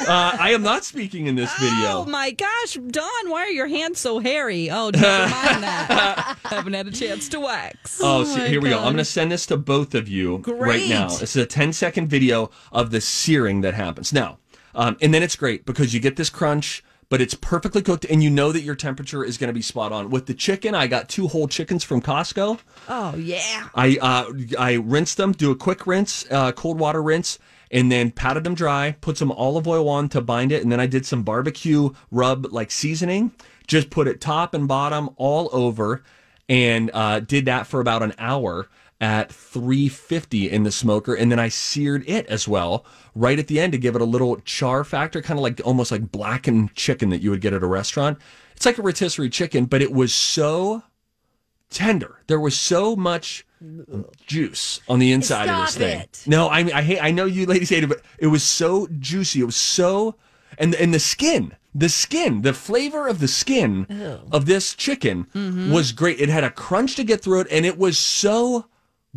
Uh, 0.06 0.36
I 0.38 0.50
am 0.54 0.62
not 0.62 0.84
speaking 0.84 1.26
in 1.26 1.34
this 1.34 1.52
video. 1.58 2.00
Oh 2.00 2.04
my 2.06 2.30
gosh, 2.30 2.74
Don, 2.74 3.30
why 3.30 3.40
are 3.40 3.50
your 3.50 3.66
hands 3.68 4.00
so 4.00 4.18
hairy? 4.18 4.70
Oh, 4.70 4.90
never 4.90 5.06
mind 5.06 5.62
that. 5.62 6.36
Haven't 6.44 6.72
had 6.72 6.86
a 6.86 6.90
chance 6.92 7.28
to 7.30 7.40
wax. 7.40 8.00
Oh, 8.02 8.24
so 8.24 8.44
here 8.46 8.60
we 8.60 8.70
go. 8.70 8.78
I'm 8.78 8.84
going 8.84 8.96
to 8.96 9.04
send 9.04 9.30
this 9.30 9.46
to 9.46 9.56
both 9.56 9.94
of 9.94 10.08
you 10.08 10.38
right 10.46 10.88
now. 10.88 11.08
Great. 11.08 11.20
This 11.20 11.36
is 11.36 11.42
a 11.42 11.46
10 11.46 11.72
second 11.72 12.08
video 12.08 12.50
of 12.72 12.90
the 12.90 13.00
searing 13.00 13.60
that 13.62 13.74
happens. 13.74 14.12
Now, 14.12 14.38
um, 14.74 14.96
and 15.00 15.12
then 15.12 15.22
it's 15.22 15.36
great 15.36 15.64
because 15.64 15.92
you 15.94 16.00
get 16.00 16.16
this 16.16 16.30
crunch, 16.30 16.84
but 17.08 17.20
it's 17.20 17.34
perfectly 17.34 17.82
cooked 17.82 18.06
and 18.08 18.22
you 18.22 18.30
know 18.30 18.52
that 18.52 18.62
your 18.62 18.76
temperature 18.76 19.24
is 19.24 19.36
going 19.36 19.48
to 19.48 19.54
be 19.54 19.62
spot 19.62 19.92
on. 19.92 20.10
With 20.10 20.26
the 20.26 20.34
chicken, 20.34 20.74
I 20.74 20.86
got 20.86 21.08
two 21.08 21.28
whole 21.28 21.48
chickens 21.48 21.84
from 21.84 22.00
Costco. 22.00 22.60
Oh 22.88 23.16
yeah. 23.16 23.68
I 23.74 23.98
uh, 24.00 24.32
I 24.58 24.74
rinsed 24.74 25.16
them, 25.16 25.32
do 25.32 25.50
a 25.50 25.56
quick 25.56 25.86
rinse, 25.86 26.24
uh, 26.30 26.52
cold 26.52 26.78
water 26.78 27.02
rinse, 27.02 27.38
and 27.70 27.90
then 27.90 28.12
patted 28.12 28.44
them 28.44 28.54
dry, 28.54 28.96
put 29.00 29.18
some 29.18 29.32
olive 29.32 29.66
oil 29.66 29.88
on 29.88 30.08
to 30.10 30.20
bind 30.20 30.52
it, 30.52 30.62
and 30.62 30.70
then 30.70 30.80
I 30.80 30.86
did 30.86 31.04
some 31.04 31.22
barbecue 31.24 31.90
rub 32.10 32.46
like 32.52 32.70
seasoning. 32.70 33.32
Just 33.66 33.90
put 33.90 34.08
it 34.08 34.20
top 34.20 34.54
and 34.54 34.66
bottom 34.66 35.10
all 35.16 35.48
over, 35.52 36.02
and 36.48 36.90
uh, 36.94 37.20
did 37.20 37.44
that 37.46 37.66
for 37.66 37.80
about 37.80 38.02
an 38.02 38.14
hour 38.18 38.68
at 39.00 39.32
350 39.32 40.50
in 40.50 40.62
the 40.64 40.70
smoker, 40.72 41.14
and 41.14 41.32
then 41.32 41.38
I 41.38 41.48
seared 41.48 42.04
it 42.08 42.26
as 42.26 42.46
well 42.46 42.84
right 43.14 43.38
at 43.38 43.46
the 43.46 43.58
end 43.58 43.72
to 43.72 43.78
give 43.78 43.94
it 43.96 44.02
a 44.02 44.04
little 44.04 44.36
char 44.44 44.84
factor, 44.84 45.22
kind 45.22 45.38
of 45.38 45.42
like 45.42 45.60
almost 45.64 45.90
like 45.90 46.12
blackened 46.12 46.74
chicken 46.74 47.08
that 47.10 47.22
you 47.22 47.30
would 47.30 47.40
get 47.40 47.52
at 47.54 47.62
a 47.62 47.66
restaurant. 47.66 48.18
It's 48.54 48.66
like 48.66 48.76
a 48.78 48.82
rotisserie 48.82 49.30
chicken, 49.30 49.64
but 49.64 49.80
it 49.82 49.90
was 49.92 50.12
so 50.14 50.82
tender. 51.70 52.20
There 52.26 52.40
was 52.40 52.56
so 52.58 52.94
much 52.96 53.46
juice 54.26 54.80
on 54.88 54.98
the 54.98 55.12
inside 55.12 55.48
of 55.48 55.66
this 55.66 55.76
thing. 55.76 56.00
it. 56.00 56.22
No, 56.26 56.48
I 56.48 56.62
mean 56.62 56.74
I 56.74 56.82
hate 56.82 56.98
I 57.02 57.10
know 57.10 57.26
you 57.26 57.46
ladies 57.46 57.68
hate 57.70 57.84
it, 57.84 57.88
but 57.88 58.00
it 58.18 58.28
was 58.28 58.42
so 58.42 58.86
juicy. 58.98 59.40
It 59.40 59.44
was 59.44 59.56
so 59.56 60.16
and 60.58 60.74
and 60.74 60.92
the 60.94 60.98
skin, 61.00 61.56
the 61.74 61.88
skin, 61.88 62.42
the 62.42 62.52
flavor 62.54 63.06
of 63.08 63.18
the 63.20 63.28
skin 63.28 63.86
of 64.32 64.46
this 64.46 64.74
chicken 64.74 65.26
Mm-hmm. 65.34 65.72
was 65.72 65.92
great. 65.92 66.20
It 66.20 66.28
had 66.28 66.44
a 66.44 66.50
crunch 66.50 66.96
to 66.96 67.04
get 67.04 67.20
through 67.22 67.40
it, 67.40 67.48
and 67.50 67.64
it 67.66 67.78
was 67.78 67.98
so 67.98 68.66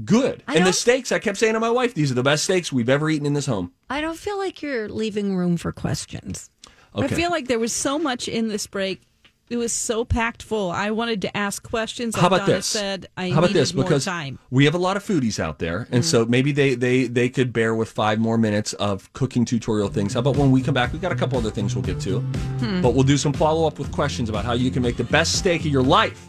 good. 0.03 0.43
and 0.47 0.65
the 0.65 0.73
steaks, 0.73 1.11
I 1.11 1.19
kept 1.19 1.37
saying 1.37 1.53
to 1.53 1.59
my 1.59 1.69
wife, 1.69 1.93
these 1.93 2.11
are 2.11 2.15
the 2.15 2.23
best 2.23 2.43
steaks 2.45 2.71
we've 2.71 2.89
ever 2.89 3.09
eaten 3.09 3.25
in 3.25 3.33
this 3.33 3.45
home. 3.45 3.71
I 3.89 4.01
don't 4.01 4.17
feel 4.17 4.37
like 4.37 4.61
you're 4.61 4.89
leaving 4.89 5.35
room 5.35 5.57
for 5.57 5.71
questions. 5.71 6.49
Okay. 6.95 7.05
I 7.05 7.07
feel 7.07 7.31
like 7.31 7.47
there 7.47 7.59
was 7.59 7.73
so 7.73 7.97
much 7.97 8.27
in 8.27 8.47
this 8.47 8.67
break. 8.67 9.01
It 9.49 9.57
was 9.57 9.73
so 9.73 10.05
packed 10.05 10.41
full. 10.41 10.71
I 10.71 10.91
wanted 10.91 11.21
to 11.23 11.37
ask 11.37 11.61
questions. 11.61 12.15
How 12.15 12.27
about 12.27 12.41
Donna 12.41 12.53
this? 12.53 12.65
Said 12.65 13.07
I 13.17 13.29
How 13.29 13.39
about 13.39 13.51
this? 13.51 13.71
Because 13.71 14.05
time. 14.05 14.39
we 14.49 14.65
have 14.65 14.73
a 14.73 14.79
lot 14.79 14.95
of 14.95 15.03
foodies 15.03 15.37
out 15.37 15.59
there, 15.59 15.87
and 15.91 16.01
mm. 16.01 16.05
so 16.05 16.25
maybe 16.25 16.53
they 16.53 16.75
they 16.75 17.05
they 17.07 17.29
could 17.29 17.51
bear 17.51 17.75
with 17.75 17.91
five 17.91 18.19
more 18.19 18.37
minutes 18.37 18.73
of 18.73 19.11
cooking 19.13 19.43
tutorial 19.43 19.89
things. 19.89 20.13
How 20.13 20.21
about 20.21 20.37
when 20.37 20.49
we 20.49 20.61
come 20.61 20.73
back? 20.73 20.93
We've 20.93 21.01
got 21.01 21.11
a 21.11 21.15
couple 21.15 21.37
other 21.37 21.51
things 21.51 21.75
we'll 21.75 21.83
get 21.83 21.99
to, 22.01 22.19
hmm. 22.19 22.81
but 22.81 22.93
we'll 22.93 23.03
do 23.03 23.17
some 23.17 23.33
follow 23.33 23.67
up 23.67 23.77
with 23.77 23.91
questions 23.91 24.29
about 24.29 24.45
how 24.45 24.53
you 24.53 24.71
can 24.71 24.81
make 24.81 24.97
the 24.97 25.03
best 25.03 25.37
steak 25.37 25.61
of 25.61 25.67
your 25.67 25.83
life 25.83 26.25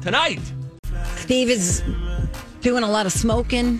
tonight. 0.00 0.40
Steve 1.16 1.50
is 1.50 1.82
doing 2.66 2.82
a 2.82 2.90
lot 2.90 3.06
of 3.06 3.12
smoking, 3.12 3.78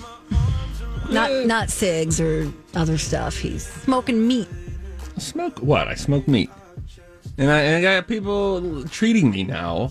not 1.11 1.45
not 1.45 1.71
cigs 1.71 2.21
or 2.21 2.53
other 2.77 2.97
stuff. 2.97 3.37
He's 3.37 3.67
smoking 3.67 4.29
meat. 4.29 4.47
Smoke 5.19 5.59
what? 5.59 5.89
I 5.89 5.95
smoke 5.95 6.29
meat, 6.29 6.51
and 7.37 7.51
I, 7.51 7.59
and 7.63 7.77
I 7.77 7.81
got 7.83 8.07
people 8.07 8.85
treating 8.85 9.33
me 9.33 9.43
now 9.43 9.91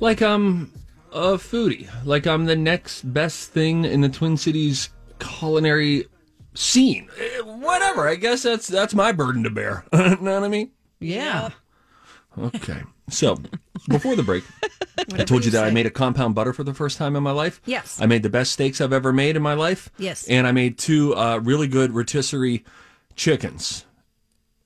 like 0.00 0.22
I'm 0.22 0.72
a 1.12 1.36
foodie, 1.36 1.90
like 2.06 2.26
I'm 2.26 2.46
the 2.46 2.56
next 2.56 3.02
best 3.12 3.50
thing 3.50 3.84
in 3.84 4.00
the 4.00 4.08
Twin 4.08 4.38
Cities 4.38 4.88
culinary 5.18 6.06
scene. 6.54 7.10
Eh, 7.20 7.40
Whatever. 7.42 8.08
I 8.08 8.14
guess 8.14 8.44
that's 8.44 8.66
that's 8.66 8.94
my 8.94 9.12
burden 9.12 9.42
to 9.42 9.50
bear. 9.50 9.84
know 9.92 10.16
what 10.16 10.44
I 10.44 10.48
mean? 10.48 10.70
Yeah. 11.00 11.50
Okay. 12.38 12.82
So 13.10 13.36
before 13.88 14.16
the 14.16 14.22
break, 14.22 14.44
I 15.14 15.24
told 15.24 15.44
you 15.44 15.50
that 15.52 15.64
I 15.64 15.70
made 15.70 15.86
a 15.86 15.90
compound 15.90 16.34
butter 16.34 16.52
for 16.52 16.64
the 16.64 16.74
first 16.74 16.98
time 16.98 17.16
in 17.16 17.22
my 17.22 17.30
life. 17.30 17.60
Yes. 17.64 18.00
I 18.00 18.06
made 18.06 18.22
the 18.22 18.30
best 18.30 18.52
steaks 18.52 18.80
I've 18.80 18.92
ever 18.92 19.12
made 19.12 19.36
in 19.36 19.42
my 19.42 19.54
life. 19.54 19.90
Yes. 19.98 20.26
And 20.28 20.46
I 20.46 20.52
made 20.52 20.78
two 20.78 21.14
uh, 21.16 21.38
really 21.38 21.68
good 21.68 21.92
rotisserie 21.92 22.64
chickens. 23.16 23.86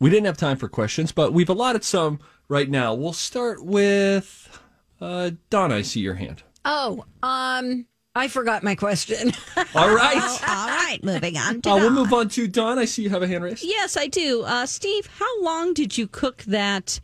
We 0.01 0.11
didn't 0.11 0.27
have 0.27 0.37
time 0.37 0.57
for 0.57 0.69
questions, 0.69 1.13
but 1.13 1.33
we've 1.33 1.49
allotted 1.49 1.85
some 1.85 2.19
right 2.49 2.69
now. 2.69 2.93
We'll 2.95 3.13
start 3.13 3.65
with 3.65 4.61
uh, 5.01 5.31
Donna. 5.51 5.77
I 5.77 5.83
see 5.83 6.01
your 6.01 6.15
hand. 6.15 6.43
Oh, 6.65 7.05
um, 7.23 7.87
I 8.15 8.29
forgot 8.29 8.63
my 8.63 8.75
question. 8.75 9.33
All 9.75 9.95
right. 9.95 10.17
All 10.49 10.67
right, 10.67 10.99
moving 11.03 11.37
on 11.37 11.63
to 11.63 11.71
Uh, 11.71 11.77
we'll 11.77 11.91
move 11.91 12.13
on 12.13 12.29
to 12.31 12.47
Don. 12.49 12.79
I 12.79 12.85
see 12.85 13.03
you 13.03 13.11
have 13.11 13.23
a 13.23 13.29
hand 13.29 13.45
raised. 13.45 13.65
Yes, 13.65 13.97
I 13.97 14.07
do. 14.09 14.43
Uh, 14.43 14.67
Steve, 14.67 15.07
how 15.19 15.43
long 15.43 15.73
did 15.73 15.97
you 15.97 16.07
cook 16.09 16.39
that 16.49 17.01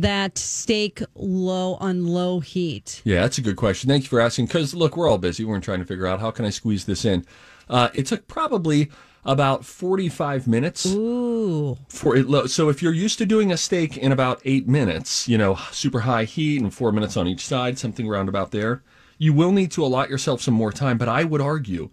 that 0.00 0.38
steak 0.38 1.02
low 1.14 1.74
on 1.74 2.06
low 2.06 2.40
heat? 2.40 3.00
Yeah, 3.04 3.20
that's 3.22 3.38
a 3.38 3.42
good 3.42 3.56
question. 3.56 3.88
Thank 3.88 4.04
you 4.04 4.08
for 4.08 4.20
asking. 4.20 4.46
Because 4.46 4.74
look, 4.74 4.96
we're 4.96 5.08
all 5.08 5.18
busy. 5.18 5.44
We're 5.44 5.60
trying 5.60 5.80
to 5.80 5.84
figure 5.84 6.06
out 6.06 6.20
how 6.20 6.30
can 6.30 6.44
I 6.44 6.50
squeeze 6.50 6.84
this 6.84 7.04
in. 7.04 7.24
Uh, 7.68 7.88
it 7.94 8.06
took 8.06 8.26
probably 8.26 8.90
about 9.24 9.64
forty-five 9.64 10.46
minutes 10.46 10.84
Ooh. 10.86 11.78
for 11.88 12.16
it. 12.16 12.28
Low. 12.28 12.46
So 12.46 12.68
if 12.68 12.82
you're 12.82 12.92
used 12.92 13.18
to 13.18 13.26
doing 13.26 13.52
a 13.52 13.56
steak 13.56 13.96
in 13.96 14.12
about 14.12 14.42
eight 14.44 14.68
minutes, 14.68 15.28
you 15.28 15.38
know, 15.38 15.54
super 15.70 16.00
high 16.00 16.24
heat 16.24 16.60
and 16.60 16.74
four 16.74 16.92
minutes 16.92 17.16
on 17.16 17.26
each 17.26 17.46
side, 17.46 17.78
something 17.78 18.06
around 18.06 18.28
about 18.28 18.50
there, 18.50 18.82
you 19.16 19.32
will 19.32 19.52
need 19.52 19.70
to 19.72 19.84
allot 19.84 20.10
yourself 20.10 20.42
some 20.42 20.54
more 20.54 20.72
time. 20.72 20.98
But 20.98 21.08
I 21.08 21.24
would 21.24 21.40
argue 21.40 21.90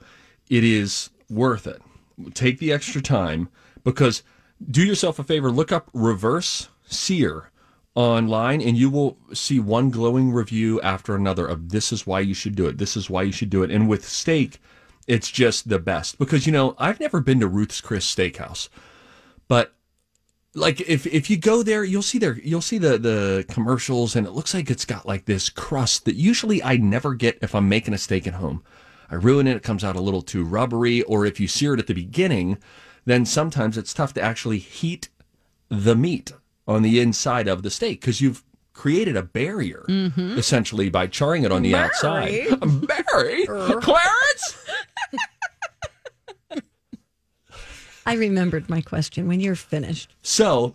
it 0.50 0.64
is 0.64 1.10
worth 1.30 1.68
it. 1.68 1.82
Take 2.34 2.60
the 2.60 2.74
extra 2.74 3.02
time 3.02 3.48
because 3.84 4.24
do 4.70 4.84
yourself 4.84 5.20
a 5.20 5.24
favor. 5.24 5.52
Look 5.52 5.72
up 5.72 5.90
reverse 5.94 6.68
sear 6.86 7.51
online 7.96 8.62
and 8.62 8.78
you 8.78 8.90
will 8.90 9.18
see 9.34 9.60
one 9.60 9.90
glowing 9.90 10.32
review 10.32 10.80
after 10.82 11.16
another 11.16 11.46
of 11.46 11.70
this 11.70 11.92
is 11.92 12.08
why 12.08 12.20
you 12.20 12.34
should 12.34 12.56
do 12.56 12.66
it. 12.68 12.78
This 12.78 12.96
is 12.96 13.10
why 13.10 13.24
you 13.24 13.32
should 13.32 13.50
do 13.50 13.64
it. 13.64 13.72
And 13.72 13.90
with 13.90 14.08
steak, 14.08 14.62
it's 15.08 15.30
just 15.30 15.68
the 15.68 15.80
best 15.80 16.18
because 16.18 16.46
you 16.46 16.54
know 16.54 16.76
I've 16.78 17.00
never 17.00 17.20
been 17.20 17.40
to 17.42 17.48
Ruth's 17.48 17.82
Chris 17.82 18.14
Steakhouse, 18.14 18.70
but 19.48 19.74
like 20.54 20.80
if 20.82 21.06
if 21.08 21.30
you 21.30 21.38
go 21.38 21.64
there, 21.64 21.84
you'll 21.84 22.02
see 22.02 22.18
there 22.18 22.40
you'll 22.44 22.62
see 22.62 22.78
the 22.78 22.98
the 22.98 23.46
commercials 23.50 24.16
and 24.16 24.26
it 24.26 24.32
looks 24.32 24.54
like 24.54 24.70
it's 24.70 24.86
got 24.86 25.06
like 25.06 25.26
this 25.26 25.50
crust 25.50 26.06
that 26.06 26.16
usually 26.16 26.64
I 26.64 26.78
never 26.78 27.14
get 27.14 27.40
if 27.42 27.56
I'm 27.56 27.68
making 27.68 27.94
a 27.94 27.98
steak 27.98 28.28
at 28.28 28.36
home. 28.36 28.64
I 29.10 29.16
ruin 29.16 29.48
it; 29.48 29.58
it 29.58 29.64
comes 29.64 29.84
out 29.84 29.98
a 29.98 30.02
little 30.02 30.22
too 30.22 30.46
rubbery, 30.46 31.02
or 31.04 31.26
if 31.26 31.40
you 31.40 31.48
sear 31.48 31.74
it 31.74 31.80
at 31.80 31.88
the 31.88 31.94
beginning, 31.94 32.58
then 33.06 33.26
sometimes 33.26 33.78
it's 33.78 33.94
tough 33.94 34.14
to 34.14 34.22
actually 34.22 34.60
heat 34.60 35.10
the 35.68 35.96
meat 35.96 36.32
on 36.68 36.82
the 36.82 37.00
inside 37.00 37.48
of 37.48 37.64
the 37.64 37.70
steak 37.70 38.02
because 38.02 38.22
you've 38.22 38.44
created 38.74 39.16
a 39.16 39.24
barrier 39.24 39.86
mm-hmm. 39.88 40.38
essentially 40.38 40.90
by 40.90 41.08
charring 41.08 41.44
it 41.44 41.52
on 41.52 41.62
the 41.62 41.76
outside. 41.76 42.48
Barry, 42.88 43.46
Clarence. 43.48 44.66
I 48.06 48.16
remembered 48.16 48.70
my 48.70 48.82
question 48.82 49.28
when 49.28 49.40
you're 49.40 49.56
finished. 49.56 50.16
So 50.24 50.74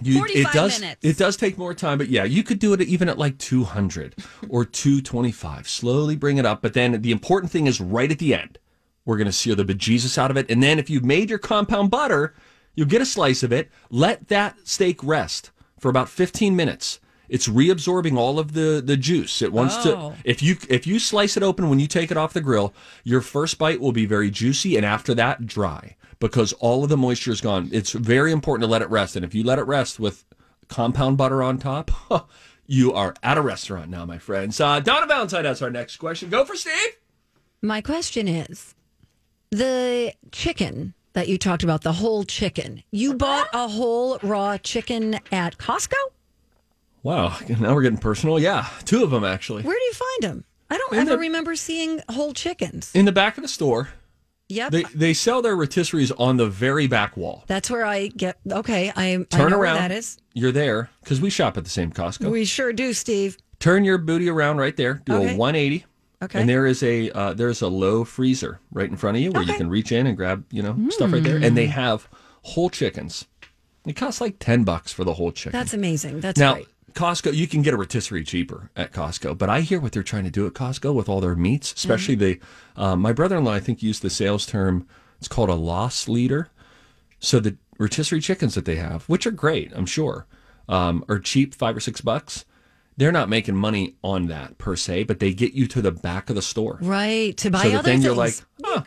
you, 0.00 0.24
it 0.24 0.44
45 0.44 0.52
does 0.52 0.80
minutes. 0.80 1.04
it 1.04 1.18
does 1.18 1.36
take 1.36 1.58
more 1.58 1.74
time, 1.74 1.98
but 1.98 2.08
yeah, 2.08 2.24
you 2.24 2.42
could 2.42 2.58
do 2.58 2.72
it 2.72 2.80
even 2.80 3.08
at 3.08 3.18
like 3.18 3.38
200 3.38 4.16
or 4.48 4.64
225. 4.64 5.68
Slowly 5.68 6.16
bring 6.16 6.38
it 6.38 6.46
up, 6.46 6.62
but 6.62 6.74
then 6.74 7.02
the 7.02 7.12
important 7.12 7.52
thing 7.52 7.66
is 7.66 7.80
right 7.80 8.10
at 8.10 8.18
the 8.18 8.34
end. 8.34 8.58
We're 9.04 9.16
going 9.16 9.26
to 9.26 9.32
sear 9.32 9.54
the 9.54 9.64
bejesus 9.64 10.16
out 10.16 10.30
of 10.30 10.36
it, 10.36 10.50
and 10.50 10.62
then 10.62 10.78
if 10.78 10.88
you've 10.88 11.04
made 11.04 11.28
your 11.28 11.38
compound 11.38 11.90
butter, 11.90 12.34
you'll 12.74 12.86
get 12.88 13.00
a 13.02 13.06
slice 13.06 13.42
of 13.42 13.52
it. 13.52 13.70
Let 13.90 14.28
that 14.28 14.56
steak 14.66 15.02
rest 15.02 15.50
for 15.78 15.88
about 15.88 16.08
15 16.08 16.54
minutes. 16.56 17.00
It's 17.28 17.48
reabsorbing 17.48 18.16
all 18.18 18.38
of 18.38 18.52
the 18.52 18.82
the 18.84 18.96
juice. 18.96 19.40
It 19.40 19.52
wants 19.52 19.76
Oh. 19.86 20.10
to 20.10 20.14
if 20.24 20.42
you 20.42 20.56
if 20.68 20.86
you 20.86 20.98
slice 20.98 21.36
it 21.36 21.42
open 21.42 21.70
when 21.70 21.80
you 21.80 21.86
take 21.86 22.10
it 22.10 22.16
off 22.18 22.34
the 22.34 22.40
grill, 22.42 22.74
your 23.04 23.22
first 23.22 23.56
bite 23.56 23.80
will 23.80 23.92
be 23.92 24.04
very 24.04 24.30
juicy 24.30 24.76
and 24.76 24.84
after 24.84 25.14
that 25.14 25.46
dry 25.46 25.96
because 26.18 26.52
all 26.54 26.84
of 26.84 26.90
the 26.90 26.96
moisture 26.96 27.30
is 27.32 27.40
gone. 27.40 27.70
It's 27.72 27.92
very 27.92 28.32
important 28.32 28.66
to 28.68 28.70
let 28.70 28.82
it 28.82 28.90
rest 28.90 29.16
and 29.16 29.24
if 29.24 29.34
you 29.34 29.44
let 29.44 29.58
it 29.58 29.66
rest 29.66 29.98
with 29.98 30.24
compound 30.68 31.16
butter 31.16 31.42
on 31.42 31.56
top, 31.58 31.90
you 32.66 32.92
are 32.92 33.14
at 33.22 33.38
a 33.38 33.42
restaurant 33.42 33.88
now, 33.90 34.04
my 34.04 34.18
friends. 34.18 34.60
Uh, 34.60 34.80
Donna 34.80 35.06
Valentine 35.06 35.44
has 35.46 35.62
our 35.62 35.70
next 35.70 35.96
question. 35.96 36.28
Go 36.28 36.44
for 36.44 36.54
Steve. 36.54 36.96
My 37.62 37.80
question 37.80 38.28
is 38.28 38.74
the 39.50 40.12
chicken 40.32 40.92
that 41.14 41.28
you 41.28 41.38
talked 41.38 41.62
about, 41.62 41.82
the 41.82 41.92
whole 41.94 42.24
chicken. 42.24 42.82
You 42.90 43.10
uh-huh. 43.10 43.18
bought 43.18 43.48
a 43.52 43.68
whole 43.68 44.18
raw 44.22 44.58
chicken 44.58 45.18
at 45.30 45.58
Costco? 45.58 45.94
Wow, 47.02 47.36
now 47.58 47.74
we're 47.74 47.82
getting 47.82 47.98
personal. 47.98 48.38
Yeah, 48.38 48.68
two 48.84 49.02
of 49.02 49.10
them 49.10 49.24
actually. 49.24 49.62
Where 49.64 49.76
do 49.76 49.84
you 49.84 49.92
find 49.92 50.22
them? 50.34 50.44
I 50.70 50.78
don't 50.78 50.92
In 50.94 50.98
ever 51.00 51.10
the- 51.10 51.18
remember 51.18 51.56
seeing 51.56 52.00
whole 52.10 52.32
chickens. 52.32 52.90
In 52.94 53.04
the 53.04 53.12
back 53.12 53.36
of 53.36 53.42
the 53.42 53.48
store, 53.48 53.88
Yep. 54.48 54.70
they 54.72 54.82
they 54.94 55.14
sell 55.14 55.40
their 55.42 55.56
rotisseries 55.56 56.12
on 56.18 56.36
the 56.36 56.46
very 56.46 56.86
back 56.86 57.16
wall. 57.16 57.44
That's 57.46 57.70
where 57.70 57.84
I 57.86 58.08
get. 58.08 58.38
Okay, 58.50 58.92
I, 58.94 59.14
I 59.14 59.24
Turn 59.30 59.50
know 59.50 59.58
around. 59.58 59.74
where 59.78 59.88
that 59.88 59.92
is. 59.92 60.18
You're 60.34 60.52
there 60.52 60.90
because 61.02 61.20
we 61.20 61.30
shop 61.30 61.56
at 61.56 61.64
the 61.64 61.70
same 61.70 61.90
Costco. 61.90 62.30
We 62.30 62.44
sure 62.44 62.72
do, 62.72 62.92
Steve. 62.92 63.36
Turn 63.58 63.84
your 63.84 63.96
booty 63.98 64.28
around 64.28 64.58
right 64.58 64.76
there. 64.76 65.02
Do 65.06 65.14
Okay. 65.14 65.34
a 65.34 65.36
180. 65.36 65.84
Okay. 66.22 66.40
And 66.40 66.48
there 66.48 66.66
is 66.66 66.82
a 66.82 67.10
uh, 67.10 67.34
there's 67.34 67.62
a 67.62 67.68
low 67.68 68.04
freezer 68.04 68.60
right 68.70 68.88
in 68.88 68.96
front 68.96 69.16
of 69.16 69.22
you 69.22 69.32
where 69.32 69.42
you 69.42 69.54
can 69.54 69.68
reach 69.68 69.90
in 69.90 70.06
and 70.06 70.16
grab 70.16 70.44
you 70.50 70.62
know 70.62 70.76
stuff 70.90 71.12
right 71.12 71.22
there. 71.22 71.36
And 71.42 71.56
they 71.56 71.66
have 71.66 72.08
whole 72.42 72.70
chickens. 72.70 73.26
It 73.84 73.96
costs 73.96 74.20
like 74.20 74.38
ten 74.38 74.62
bucks 74.62 74.92
for 74.92 75.02
the 75.02 75.14
whole 75.14 75.32
chicken. 75.32 75.58
That's 75.58 75.74
amazing. 75.74 76.20
That's 76.20 76.38
now 76.38 76.54
great. 76.54 76.68
Costco. 76.94 77.34
You 77.34 77.48
can 77.48 77.62
get 77.62 77.74
a 77.74 77.76
rotisserie 77.76 78.22
cheaper 78.22 78.70
at 78.76 78.92
Costco, 78.92 79.36
but 79.36 79.48
I 79.48 79.62
hear 79.62 79.80
what 79.80 79.92
they're 79.92 80.02
trying 80.02 80.24
to 80.24 80.30
do 80.30 80.46
at 80.46 80.52
Costco 80.52 80.94
with 80.94 81.08
all 81.08 81.20
their 81.20 81.34
meats, 81.34 81.72
especially 81.72 82.14
the. 82.14 82.40
Um, 82.76 83.00
my 83.00 83.12
brother-in-law, 83.12 83.52
I 83.52 83.60
think, 83.60 83.82
used 83.82 84.02
the 84.02 84.10
sales 84.10 84.46
term. 84.46 84.86
It's 85.18 85.28
called 85.28 85.48
a 85.48 85.54
loss 85.54 86.08
leader. 86.08 86.48
So 87.18 87.40
the 87.40 87.56
rotisserie 87.78 88.20
chickens 88.20 88.54
that 88.54 88.64
they 88.64 88.76
have, 88.76 89.04
which 89.04 89.26
are 89.26 89.30
great, 89.30 89.72
I'm 89.74 89.86
sure, 89.86 90.26
um, 90.68 91.04
are 91.08 91.18
cheap, 91.18 91.54
five 91.54 91.76
or 91.76 91.80
six 91.80 92.00
bucks. 92.00 92.44
They're 92.96 93.12
not 93.12 93.28
making 93.28 93.56
money 93.56 93.96
on 94.02 94.26
that 94.28 94.58
per 94.58 94.76
se, 94.76 95.04
but 95.04 95.18
they 95.18 95.32
get 95.32 95.52
you 95.54 95.66
to 95.68 95.80
the 95.82 95.92
back 95.92 96.28
of 96.30 96.36
the 96.36 96.42
store. 96.42 96.78
Right. 96.82 97.36
To 97.38 97.50
buy 97.50 97.62
so 97.62 97.68
other 97.68 97.76
then 97.76 97.82
things. 97.84 98.04
you're 98.04 98.14
like, 98.14 98.34
oh, 98.64 98.84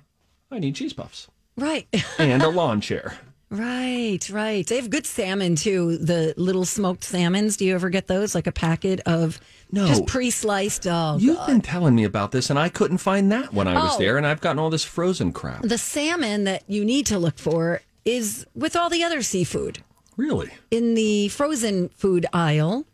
I 0.52 0.60
need 0.60 0.76
cheese 0.76 0.94
puffs 0.94 1.28
right. 1.58 1.88
and 2.20 2.42
a 2.44 2.50
lawn 2.50 2.82
chair. 2.82 3.18
right. 3.50 4.20
Right. 4.32 4.66
They 4.68 4.76
have 4.76 4.90
good 4.90 5.06
salmon 5.06 5.56
too. 5.56 5.98
The 5.98 6.34
little 6.38 6.66
smoked 6.66 7.04
salmons. 7.04 7.58
Do 7.58 7.66
you 7.66 7.74
ever 7.74 7.90
get 7.90 8.08
those? 8.08 8.36
Like 8.36 8.48
a 8.48 8.52
packet 8.52 9.00
of 9.06 9.40
No. 9.72 9.88
just 9.88 10.06
pre-sliced. 10.08 10.86
Oh, 10.88 11.18
You've 11.20 11.38
God. 11.38 11.48
been 11.48 11.62
telling 11.62 11.96
me 11.96 12.04
about 12.04 12.32
this, 12.32 12.50
and 12.50 12.60
I 12.60 12.70
couldn't 12.70 12.98
find 13.00 13.32
that 13.32 13.54
when 13.54 13.68
I 13.68 13.74
was 13.76 13.96
Oh. 13.96 14.00
there, 14.00 14.18
and 14.18 14.26
I've 14.28 14.42
gotten 14.42 14.60
all 14.60 14.70
this 14.70 14.84
frozen 14.84 15.32
crap. 15.32 15.62
the 15.64 15.78
salmon 15.78 16.44
that 16.46 16.64
you 16.68 16.84
need 16.86 17.06
to 17.08 17.18
look 17.20 17.38
for 17.40 17.82
is 18.04 18.46
with 18.54 18.76
all 18.76 18.90
the 18.90 19.04
other 19.04 19.22
seafood 19.24 19.80
Really? 20.18 20.52
in 20.70 20.94
the 20.94 21.30
frozen 21.30 21.90
food 21.90 22.26
aisle, 22.34 22.86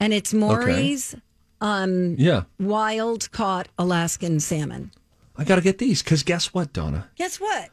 and 0.00 0.12
it's 0.12 0.32
Morey's 0.34 1.14
Yeah. 1.60 2.44
wild 2.58 3.30
caught 3.32 3.68
Alaskan 3.78 4.40
salmon. 4.40 4.90
I 5.36 5.44
got 5.44 5.56
to 5.56 5.60
get 5.60 5.78
these 5.78 6.02
because 6.02 6.22
guess 6.22 6.52
what, 6.52 6.72
Donna? 6.72 7.08
Guess 7.16 7.38
what? 7.40 7.70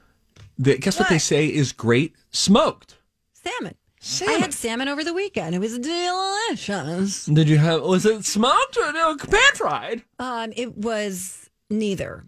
The, 0.58 0.78
guess 0.78 1.00
what? 1.00 1.10
they 1.10 1.18
say 1.18 1.48
is 1.48 1.72
great 1.72 2.16
smoked. 2.32 2.98
Salmon. 3.34 3.76
Salmon. 4.00 4.36
I 4.36 4.40
had 4.40 4.54
salmon 4.54 4.88
over 4.88 5.04
the 5.04 5.14
weekend. 5.14 5.56
It 5.56 5.60
was 5.60 5.78
delicious. 5.80 7.26
Did 7.26 7.50
you 7.50 7.58
have? 7.58 7.82
Was 7.82 8.06
it 8.06 8.24
smoked 8.26 8.78
or 8.78 8.92
no, 8.94 9.18
pan 9.18 9.40
fried? 9.56 10.04
Um, 10.20 10.54
it 10.56 10.78
was 10.78 11.50
neither. 11.70 12.26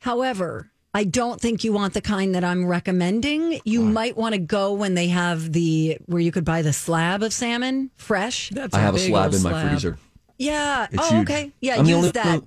However, 0.00 0.70
I 0.96 1.04
don't 1.04 1.38
think 1.38 1.62
you 1.62 1.74
want 1.74 1.92
the 1.92 2.00
kind 2.00 2.34
that 2.34 2.42
I'm 2.42 2.64
recommending. 2.64 3.60
You 3.66 3.82
might 3.82 4.16
want 4.16 4.34
to 4.34 4.38
go 4.38 4.72
when 4.72 4.94
they 4.94 5.08
have 5.08 5.52
the 5.52 5.98
where 6.06 6.22
you 6.22 6.32
could 6.32 6.46
buy 6.46 6.62
the 6.62 6.72
slab 6.72 7.22
of 7.22 7.34
salmon 7.34 7.90
fresh. 7.96 8.48
That's 8.48 8.74
I 8.74 8.80
have 8.80 8.94
a 8.94 8.98
slab 8.98 9.26
old 9.26 9.34
in 9.34 9.42
my 9.42 9.50
slab. 9.50 9.68
freezer. 9.68 9.98
Yeah. 10.38 10.86
It's 10.90 11.02
oh, 11.02 11.16
huge. 11.16 11.28
okay. 11.28 11.52
Yeah, 11.60 11.76
I'm 11.76 11.84
use 11.84 11.96
only- 11.96 12.10
that 12.12 12.42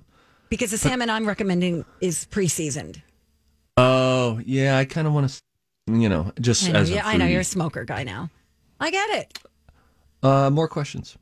because 0.48 0.72
the 0.72 0.78
salmon 0.78 1.08
I'm 1.10 1.28
recommending 1.28 1.84
is 2.00 2.24
pre-seasoned. 2.24 3.00
Oh 3.76 4.40
yeah, 4.44 4.78
I 4.78 4.84
kind 4.84 5.06
of 5.06 5.12
want 5.12 5.30
to, 5.30 5.42
you 5.92 6.08
know, 6.08 6.32
just 6.40 6.68
I 6.68 6.72
know, 6.72 6.80
as 6.80 6.90
yeah, 6.90 7.06
I 7.06 7.18
know 7.18 7.26
you're 7.26 7.42
a 7.42 7.44
smoker 7.44 7.84
guy 7.84 8.02
now. 8.02 8.30
I 8.80 8.90
get 8.90 9.10
it. 9.10 9.38
Uh, 10.24 10.50
more 10.50 10.66
questions. 10.66 11.16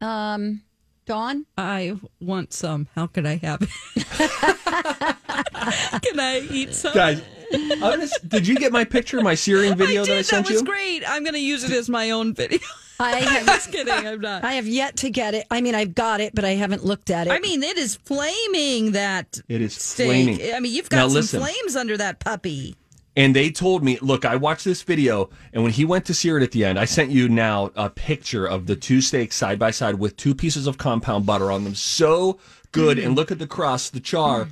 Um, 0.00 0.62
Dawn. 1.08 1.46
I 1.56 1.96
want 2.20 2.52
some. 2.52 2.86
How 2.94 3.06
could 3.06 3.24
I 3.26 3.36
have 3.36 3.62
it? 3.62 3.70
Can 6.02 6.20
I 6.20 6.46
eat 6.50 6.74
some? 6.74 6.92
Guys, 6.92 7.22
I'm 7.52 7.78
gonna, 7.80 8.06
did 8.28 8.46
you 8.46 8.56
get 8.56 8.72
my 8.72 8.84
picture, 8.84 9.20
my 9.22 9.34
searing 9.34 9.74
video 9.76 10.02
I 10.02 10.06
that 10.06 10.12
I 10.12 10.16
did. 10.16 10.26
sent 10.26 10.46
that 10.46 10.52
was 10.52 10.60
you? 10.62 10.66
great. 10.66 11.02
I'm 11.08 11.22
going 11.24 11.34
to 11.34 11.40
use 11.40 11.64
it 11.64 11.72
as 11.72 11.88
my 11.88 12.10
own 12.10 12.34
video. 12.34 12.58
I 13.00 13.18
I'm 13.20 13.24
have, 13.24 13.46
just 13.46 13.72
kidding. 13.72 13.92
I'm 13.92 14.20
not. 14.20 14.44
I 14.44 14.54
have 14.54 14.66
yet 14.66 14.96
to 14.98 15.10
get 15.10 15.34
it. 15.34 15.46
I 15.50 15.60
mean, 15.60 15.74
I've 15.74 15.94
got 15.94 16.20
it, 16.20 16.34
but 16.34 16.44
I 16.44 16.50
haven't 16.50 16.84
looked 16.84 17.10
at 17.10 17.26
it. 17.26 17.30
I 17.30 17.38
mean, 17.38 17.62
it 17.62 17.78
is 17.78 17.94
flaming 17.94 18.92
that 18.92 19.40
It 19.48 19.62
is 19.62 19.74
steak. 19.74 20.06
flaming. 20.08 20.54
I 20.54 20.60
mean, 20.60 20.74
you've 20.74 20.90
Now 20.90 21.04
got 21.04 21.12
some 21.12 21.14
listen. 21.14 21.40
flames 21.40 21.76
under 21.76 21.96
that 21.96 22.18
puppy. 22.20 22.76
And 23.18 23.34
they 23.34 23.50
told 23.50 23.82
me, 23.82 23.98
look, 24.00 24.24
I 24.24 24.36
watched 24.36 24.64
this 24.64 24.82
video, 24.82 25.28
and 25.52 25.64
when 25.64 25.72
he 25.72 25.84
went 25.84 26.04
to 26.06 26.14
sear 26.14 26.38
it 26.38 26.42
at 26.44 26.52
the 26.52 26.64
end, 26.64 26.78
I 26.78 26.84
sent 26.84 27.10
you 27.10 27.28
now 27.28 27.72
a 27.74 27.90
picture 27.90 28.46
of 28.46 28.66
the 28.66 28.76
two 28.76 29.00
steaks 29.00 29.34
side 29.34 29.58
by 29.58 29.72
side 29.72 29.96
with 29.96 30.16
two 30.16 30.36
pieces 30.36 30.68
of 30.68 30.78
compound 30.78 31.26
butter 31.26 31.50
on 31.50 31.64
them. 31.64 31.74
So 31.74 32.38
good. 32.70 32.96
Mm. 32.96 33.06
And 33.06 33.16
look 33.16 33.32
at 33.32 33.40
the 33.40 33.46
crust, 33.48 33.92
the 33.92 33.98
char. 33.98 34.46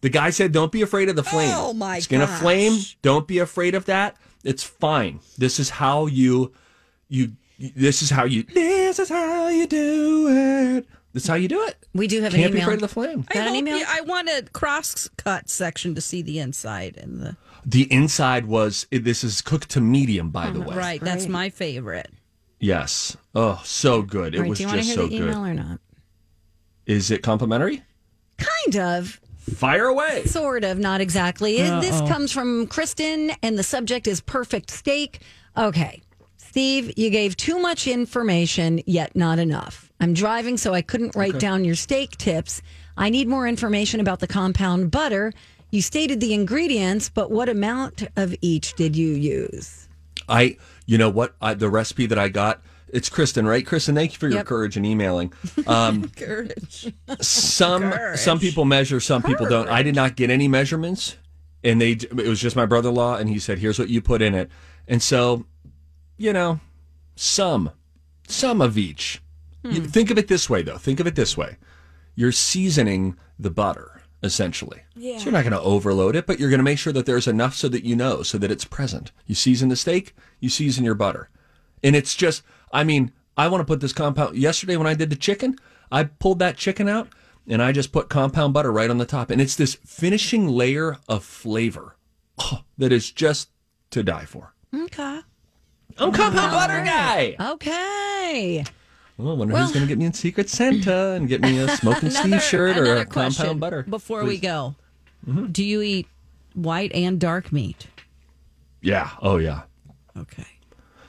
The 0.00 0.08
guy 0.08 0.30
said, 0.30 0.52
don't 0.52 0.72
be 0.72 0.80
afraid 0.80 1.10
of 1.10 1.16
the 1.16 1.22
flame. 1.24 1.50
Oh, 1.54 1.74
my 1.74 1.98
It's 1.98 2.06
going 2.06 2.20
to 2.22 2.26
gosh. 2.26 2.40
flame. 2.40 2.78
Don't 3.02 3.26
be 3.28 3.38
afraid 3.38 3.74
of 3.74 3.84
that. 3.84 4.16
It's 4.44 4.62
fine. 4.64 5.20
This 5.36 5.58
is 5.60 5.68
how 5.68 6.06
you 6.06 6.52
you 7.08 7.32
this 7.58 8.00
is 8.02 8.08
how 8.10 8.24
you 8.24 8.44
this 8.44 8.98
is 8.98 9.08
how 9.08 9.48
you 9.48 9.66
do 9.66 10.28
it. 10.78 10.86
This 11.12 11.24
is 11.24 11.28
how 11.28 11.34
you 11.34 11.48
do 11.48 11.62
it. 11.66 11.76
We 11.94 12.06
do 12.06 12.20
have 12.22 12.32
Can't 12.32 12.46
an 12.46 12.52
be 12.52 12.60
afraid 12.60 12.74
of 12.74 12.80
the 12.82 12.88
flame. 12.88 13.26
I, 13.34 13.38
an 13.38 13.48
hope 13.48 13.56
email? 13.56 13.78
you- 13.78 13.84
I 13.88 14.00
want 14.02 14.28
a 14.28 14.44
cross 14.52 15.08
cut 15.16 15.48
section 15.50 15.94
to 15.94 16.00
see 16.00 16.22
the 16.22 16.38
inside 16.38 16.96
and 16.96 17.20
the 17.20 17.36
The 17.68 17.92
inside 17.92 18.46
was 18.46 18.86
this 18.92 19.24
is 19.24 19.42
cooked 19.42 19.70
to 19.70 19.80
medium, 19.80 20.30
by 20.30 20.50
the 20.50 20.60
mm-hmm. 20.60 20.70
way. 20.70 20.76
right. 20.76 21.00
That's 21.00 21.26
my 21.26 21.50
favorite. 21.50 22.10
Yes. 22.60 23.16
Oh, 23.34 23.60
so 23.64 24.02
good. 24.02 24.34
It 24.34 24.38
All 24.38 24.42
right, 24.42 24.48
was 24.50 24.58
do 24.58 24.62
you 24.62 24.68
want 24.68 24.80
to 24.80 24.86
just 24.86 24.96
hear 24.96 25.04
so 25.04 25.08
the 25.10 25.18
good. 25.18 25.28
email 25.28 25.44
or 25.44 25.54
not? 25.54 25.80
Is 26.86 27.10
it 27.10 27.22
complimentary? 27.22 27.82
Kind 28.38 28.76
of. 28.76 29.20
Fire 29.38 29.86
away. 29.86 30.24
Sort 30.24 30.64
of, 30.64 30.78
not 30.78 31.00
exactly. 31.00 31.58
It- 31.58 31.80
This 31.80 32.00
comes 32.08 32.32
from 32.32 32.66
Kristen, 32.68 33.32
and 33.42 33.58
the 33.58 33.62
subject 33.62 34.06
is 34.06 34.20
perfect 34.20 34.70
steak. 34.70 35.20
Okay. 35.56 36.02
Steve, 36.36 36.92
you 36.96 37.10
gave 37.10 37.36
too 37.36 37.58
much 37.58 37.86
information, 37.86 38.80
yet 38.86 39.14
not 39.14 39.38
enough. 39.38 39.92
I'm 40.00 40.14
driving, 40.14 40.56
so 40.56 40.72
I 40.72 40.82
couldn't 40.82 41.14
write 41.14 41.38
down 41.38 41.64
your 41.64 41.74
steak 41.74 42.16
tips. 42.16 42.62
I 42.96 43.10
need 43.10 43.28
more 43.28 43.46
information 43.46 44.00
about 44.00 44.20
the 44.20 44.26
compound 44.26 44.90
butter. 44.90 45.32
You 45.70 45.82
stated 45.82 46.20
the 46.20 46.32
ingredients, 46.32 47.08
but 47.08 47.30
what 47.30 47.48
amount 47.48 48.04
of 48.16 48.34
each 48.40 48.74
did 48.74 48.94
you 48.96 49.08
use? 49.12 49.88
I, 50.28 50.56
you 50.86 50.96
know 50.98 51.10
what? 51.10 51.34
I, 51.40 51.54
the 51.54 51.68
recipe 51.68 52.06
that 52.06 52.18
I 52.18 52.28
got, 52.28 52.62
it's 52.88 53.08
Kristen, 53.08 53.46
right? 53.46 53.66
Kristen, 53.66 53.94
thank 53.94 54.12
you 54.12 54.18
for 54.18 54.28
your 54.28 54.38
Yep. 54.38 54.46
courage 54.46 54.76
in 54.76 54.84
emailing. 54.84 55.32
Um, 55.66 56.08
Courage. 56.10 56.94
some 57.20 57.92
some 58.14 58.38
people 58.38 58.64
measure, 58.64 59.00
some 59.00 59.22
people 59.22 59.46
don't. 59.46 59.68
I 59.68 59.82
did 59.82 59.96
not 59.96 60.14
get 60.14 60.30
any 60.30 60.46
measurements, 60.46 61.16
and 61.64 61.80
they 61.80 61.92
it 61.92 62.12
was 62.28 62.40
just 62.40 62.54
my 62.54 62.66
brother-in-law, 62.66 63.16
and 63.16 63.28
he 63.28 63.40
said, 63.40 63.58
"Here's 63.58 63.78
what 63.78 63.88
you 63.88 64.00
put 64.00 64.22
in 64.22 64.32
it," 64.34 64.48
and 64.86 65.02
so, 65.02 65.44
you 66.16 66.32
know, 66.32 66.60
some, 67.16 67.70
some 68.28 68.60
of 68.60 68.78
each. 68.78 69.20
You, 69.64 69.80
think 69.82 70.12
of 70.12 70.18
it 70.18 70.28
this 70.28 70.48
way, 70.48 70.62
though. 70.62 70.78
Think 70.78 71.00
of 71.00 71.08
it 71.08 71.16
this 71.16 71.36
way: 71.36 71.56
you're 72.14 72.30
seasoning 72.30 73.16
the 73.36 73.50
butter 73.50 73.95
essentially. 74.22 74.82
Yeah. 74.94 75.18
So 75.18 75.24
you're 75.24 75.32
not 75.32 75.42
going 75.42 75.52
to 75.52 75.60
overload 75.60 76.16
it, 76.16 76.26
but 76.26 76.38
you're 76.38 76.50
going 76.50 76.58
to 76.58 76.64
make 76.64 76.78
sure 76.78 76.92
that 76.92 77.06
there's 77.06 77.26
enough 77.26 77.54
so 77.54 77.68
that 77.68 77.84
you 77.84 77.96
know, 77.96 78.22
so 78.22 78.38
that 78.38 78.50
it's 78.50 78.64
present. 78.64 79.12
You 79.26 79.34
season 79.34 79.68
the 79.68 79.76
steak, 79.76 80.14
you 80.40 80.48
season 80.48 80.84
your 80.84 80.94
butter, 80.94 81.30
and 81.82 81.96
it's 81.96 82.14
just. 82.14 82.42
I 82.72 82.82
mean, 82.82 83.12
I 83.36 83.48
want 83.48 83.60
to 83.60 83.64
put 83.64 83.80
this 83.80 83.92
compound. 83.92 84.36
Yesterday 84.36 84.76
when 84.76 84.86
I 84.86 84.94
did 84.94 85.10
the 85.10 85.16
chicken, 85.16 85.56
I 85.90 86.04
pulled 86.04 86.40
that 86.40 86.56
chicken 86.56 86.88
out 86.88 87.08
and 87.48 87.62
I 87.62 87.72
just 87.72 87.92
put 87.92 88.08
compound 88.08 88.52
butter 88.52 88.72
right 88.72 88.90
on 88.90 88.98
the 88.98 89.06
top, 89.06 89.30
and 89.30 89.40
it's 89.40 89.54
this 89.54 89.76
finishing 89.84 90.48
layer 90.48 90.98
of 91.08 91.24
flavor 91.24 91.96
oh, 92.38 92.62
that 92.78 92.92
is 92.92 93.10
just 93.10 93.50
to 93.90 94.02
die 94.02 94.24
for. 94.24 94.54
Okay. 94.74 95.20
I'm 95.98 96.12
compound 96.12 96.52
butter 96.52 96.84
guy. 96.84 97.36
Okay. 97.40 98.64
Well, 99.18 99.30
I 99.30 99.34
wonder 99.34 99.56
who's 99.56 99.72
going 99.72 99.82
to 99.82 99.88
get 99.88 99.98
me 99.98 100.04
in 100.04 100.12
Secret 100.12 100.50
Santa 100.50 101.12
and 101.12 101.26
get 101.26 101.40
me 101.40 101.58
a 101.58 101.68
smoking 101.76 102.10
Steve 102.10 102.42
shirt 102.42 102.76
or 102.76 102.96
a 102.96 103.06
compound 103.06 103.60
butter. 103.60 103.82
before 103.84 104.24
we 104.24 104.38
go. 104.38 104.74
Mm-hmm. 105.26 105.46
Do 105.46 105.64
you 105.64 105.80
eat 105.80 106.06
white 106.54 106.92
and 106.94 107.18
dark 107.18 107.50
meat? 107.50 107.86
Yeah. 108.82 109.10
Oh, 109.22 109.38
yeah. 109.38 109.62
Okay. 110.18 110.44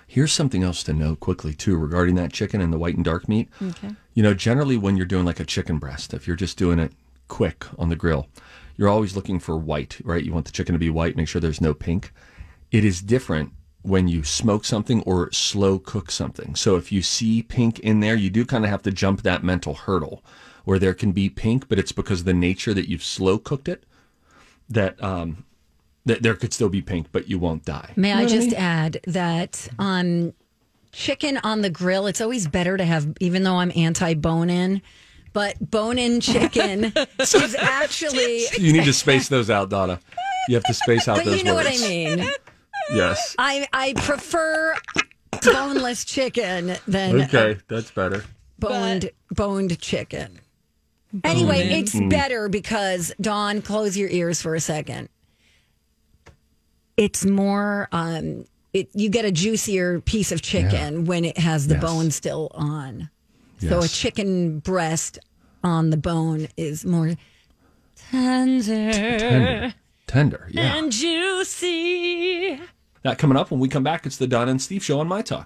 Here's 0.08 0.32
something 0.32 0.64
else 0.64 0.84
to 0.84 0.94
know 0.94 1.16
quickly 1.18 1.54
too 1.54 1.76
regarding 1.76 2.16
that 2.16 2.32
chicken 2.32 2.62
and 2.62 2.72
the 2.72 2.78
white 2.80 2.96
and 2.96 3.04
dark 3.04 3.28
meat. 3.28 3.50
Okay. 3.62 3.90
You 4.14 4.24
know, 4.24 4.34
generally 4.34 4.78
when 4.78 4.96
you're 4.96 5.06
doing 5.06 5.26
like 5.26 5.42
a 5.42 5.46
chicken 5.46 5.78
breast, 5.78 6.14
if 6.14 6.26
you're 6.26 6.38
just 6.38 6.58
doing 6.58 6.80
it 6.80 6.94
quick 7.28 7.66
on 7.78 7.90
the 7.90 7.96
grill, 7.98 8.28
you're 8.78 8.88
always 8.90 9.16
looking 9.18 9.38
for 9.38 9.58
white, 9.58 10.00
right? 10.06 10.24
You 10.24 10.34
want 10.34 10.46
the 10.46 10.52
chicken 10.54 10.74
to 10.74 10.80
be 10.80 10.90
white, 10.90 11.18
make 11.18 11.28
sure 11.28 11.42
there's 11.42 11.62
no 11.62 11.74
pink. 11.74 12.14
It 12.72 12.86
is 12.86 13.02
different 13.02 13.52
when 13.88 14.08
you 14.08 14.24
smoke 14.24 14.66
something 14.66 15.02
or 15.04 15.32
slow 15.32 15.80
cook 15.80 16.12
something. 16.12 16.56
So 16.56 16.76
if 16.76 16.92
you 16.92 17.02
see 17.02 17.42
pink 17.42 17.80
in 17.80 18.02
there, 18.02 18.16
you 18.16 18.30
do 18.30 18.46
kind 18.46 18.66
of 18.66 18.70
have 18.70 18.84
to 18.84 18.92
jump 18.92 19.22
that 19.22 19.44
mental 19.44 19.74
hurdle 19.76 20.24
where 20.66 20.78
there 20.78 20.94
can 20.94 21.14
be 21.14 21.30
pink, 21.30 21.70
but 21.70 21.80
it's 21.80 21.94
because 21.94 22.20
of 22.20 22.26
the 22.26 22.34
nature 22.34 22.74
that 22.74 22.90
you've 22.90 23.04
slow 23.04 23.38
cooked 23.38 23.70
it 23.70 23.84
that 24.70 25.02
um 25.02 25.46
that 26.06 26.24
there 26.24 26.36
could 26.36 26.54
still 26.54 26.70
be 26.70 26.82
pink, 26.82 27.08
but 27.12 27.30
you 27.30 27.38
won't 27.40 27.66
die. 27.66 27.92
May 27.96 28.14
I 28.14 28.26
just 28.26 28.54
add 28.54 29.00
that 29.08 29.68
on 29.78 30.34
chicken 30.92 31.38
on 31.44 31.62
the 31.62 31.70
grill, 31.70 32.08
it's 32.08 32.22
always 32.22 32.48
better 32.48 32.78
to 32.78 32.86
have, 32.86 33.14
even 33.20 33.44
though 33.44 33.56
I'm 33.58 33.72
anti 33.76 34.14
bone 34.14 34.50
in, 34.50 34.82
but 35.34 35.56
bone 35.72 35.98
in 35.98 36.20
chicken 36.22 36.94
is 37.20 37.56
actually. 37.56 38.46
You 38.58 38.74
need 38.74 38.86
to 38.86 38.94
space 38.94 39.28
those 39.30 39.50
out, 39.50 39.70
Donna. 39.70 40.00
You 40.48 40.56
have 40.56 40.64
to 40.66 40.74
space 40.74 41.08
out 41.08 41.18
But 41.18 41.26
those 41.26 41.38
you 41.38 41.44
know 41.44 41.56
words. 41.56 41.70
what 41.70 41.86
I 41.86 41.88
mean. 41.88 42.30
Yes. 42.94 43.36
I 43.38 43.68
I 43.74 43.94
prefer 43.94 44.76
boneless 45.44 46.06
chicken 46.06 46.76
than 46.88 47.22
Okay, 47.24 47.58
that's 47.68 47.92
better. 47.92 48.24
boned 48.60 49.12
boned 49.32 49.80
chicken. 49.80 50.40
Anyway, 51.24 51.60
it's 51.70 51.98
better 52.10 52.50
because 52.50 53.14
Dawn, 53.20 53.62
close 53.62 53.96
your 53.98 54.10
ears 54.10 54.42
for 54.42 54.56
a 54.56 54.60
second. 54.60 55.10
It's 56.98 57.26
more 57.26 57.88
um 57.92 58.46
it 58.74 58.90
you 58.94 59.10
get 59.10 59.26
a 59.26 59.32
juicier 59.32 60.00
piece 60.02 60.32
of 60.32 60.42
chicken 60.42 61.06
when 61.06 61.26
it 61.26 61.38
has 61.38 61.68
the 61.68 61.76
Yes. 61.76 61.84
bone 61.84 62.12
still 62.12 62.52
on. 62.54 63.10
So 63.60 63.80
a 63.80 63.82
Yes. 63.82 63.98
chicken 63.98 64.60
breast 64.60 65.20
on 65.64 65.90
the 65.90 65.98
bone 65.98 66.48
is 66.58 66.86
more 66.86 67.16
tender, 68.12 68.92
Tender. 68.92 69.74
Tender, 70.08 70.48
yeah. 70.52 70.76
and 70.78 70.92
juicy. 70.92 72.60
That 73.08 73.18
coming 73.18 73.38
up 73.38 73.52
when 73.52 73.62
we 73.62 73.70
come 73.70 73.84
back, 73.84 74.06
it's 74.06 74.18
the 74.18 74.28
Don 74.28 74.50
and 74.50 74.62
Steve 74.62 74.84
show 74.84 75.00
on 75.00 75.08
My 75.08 75.22
Talk. 75.22 75.46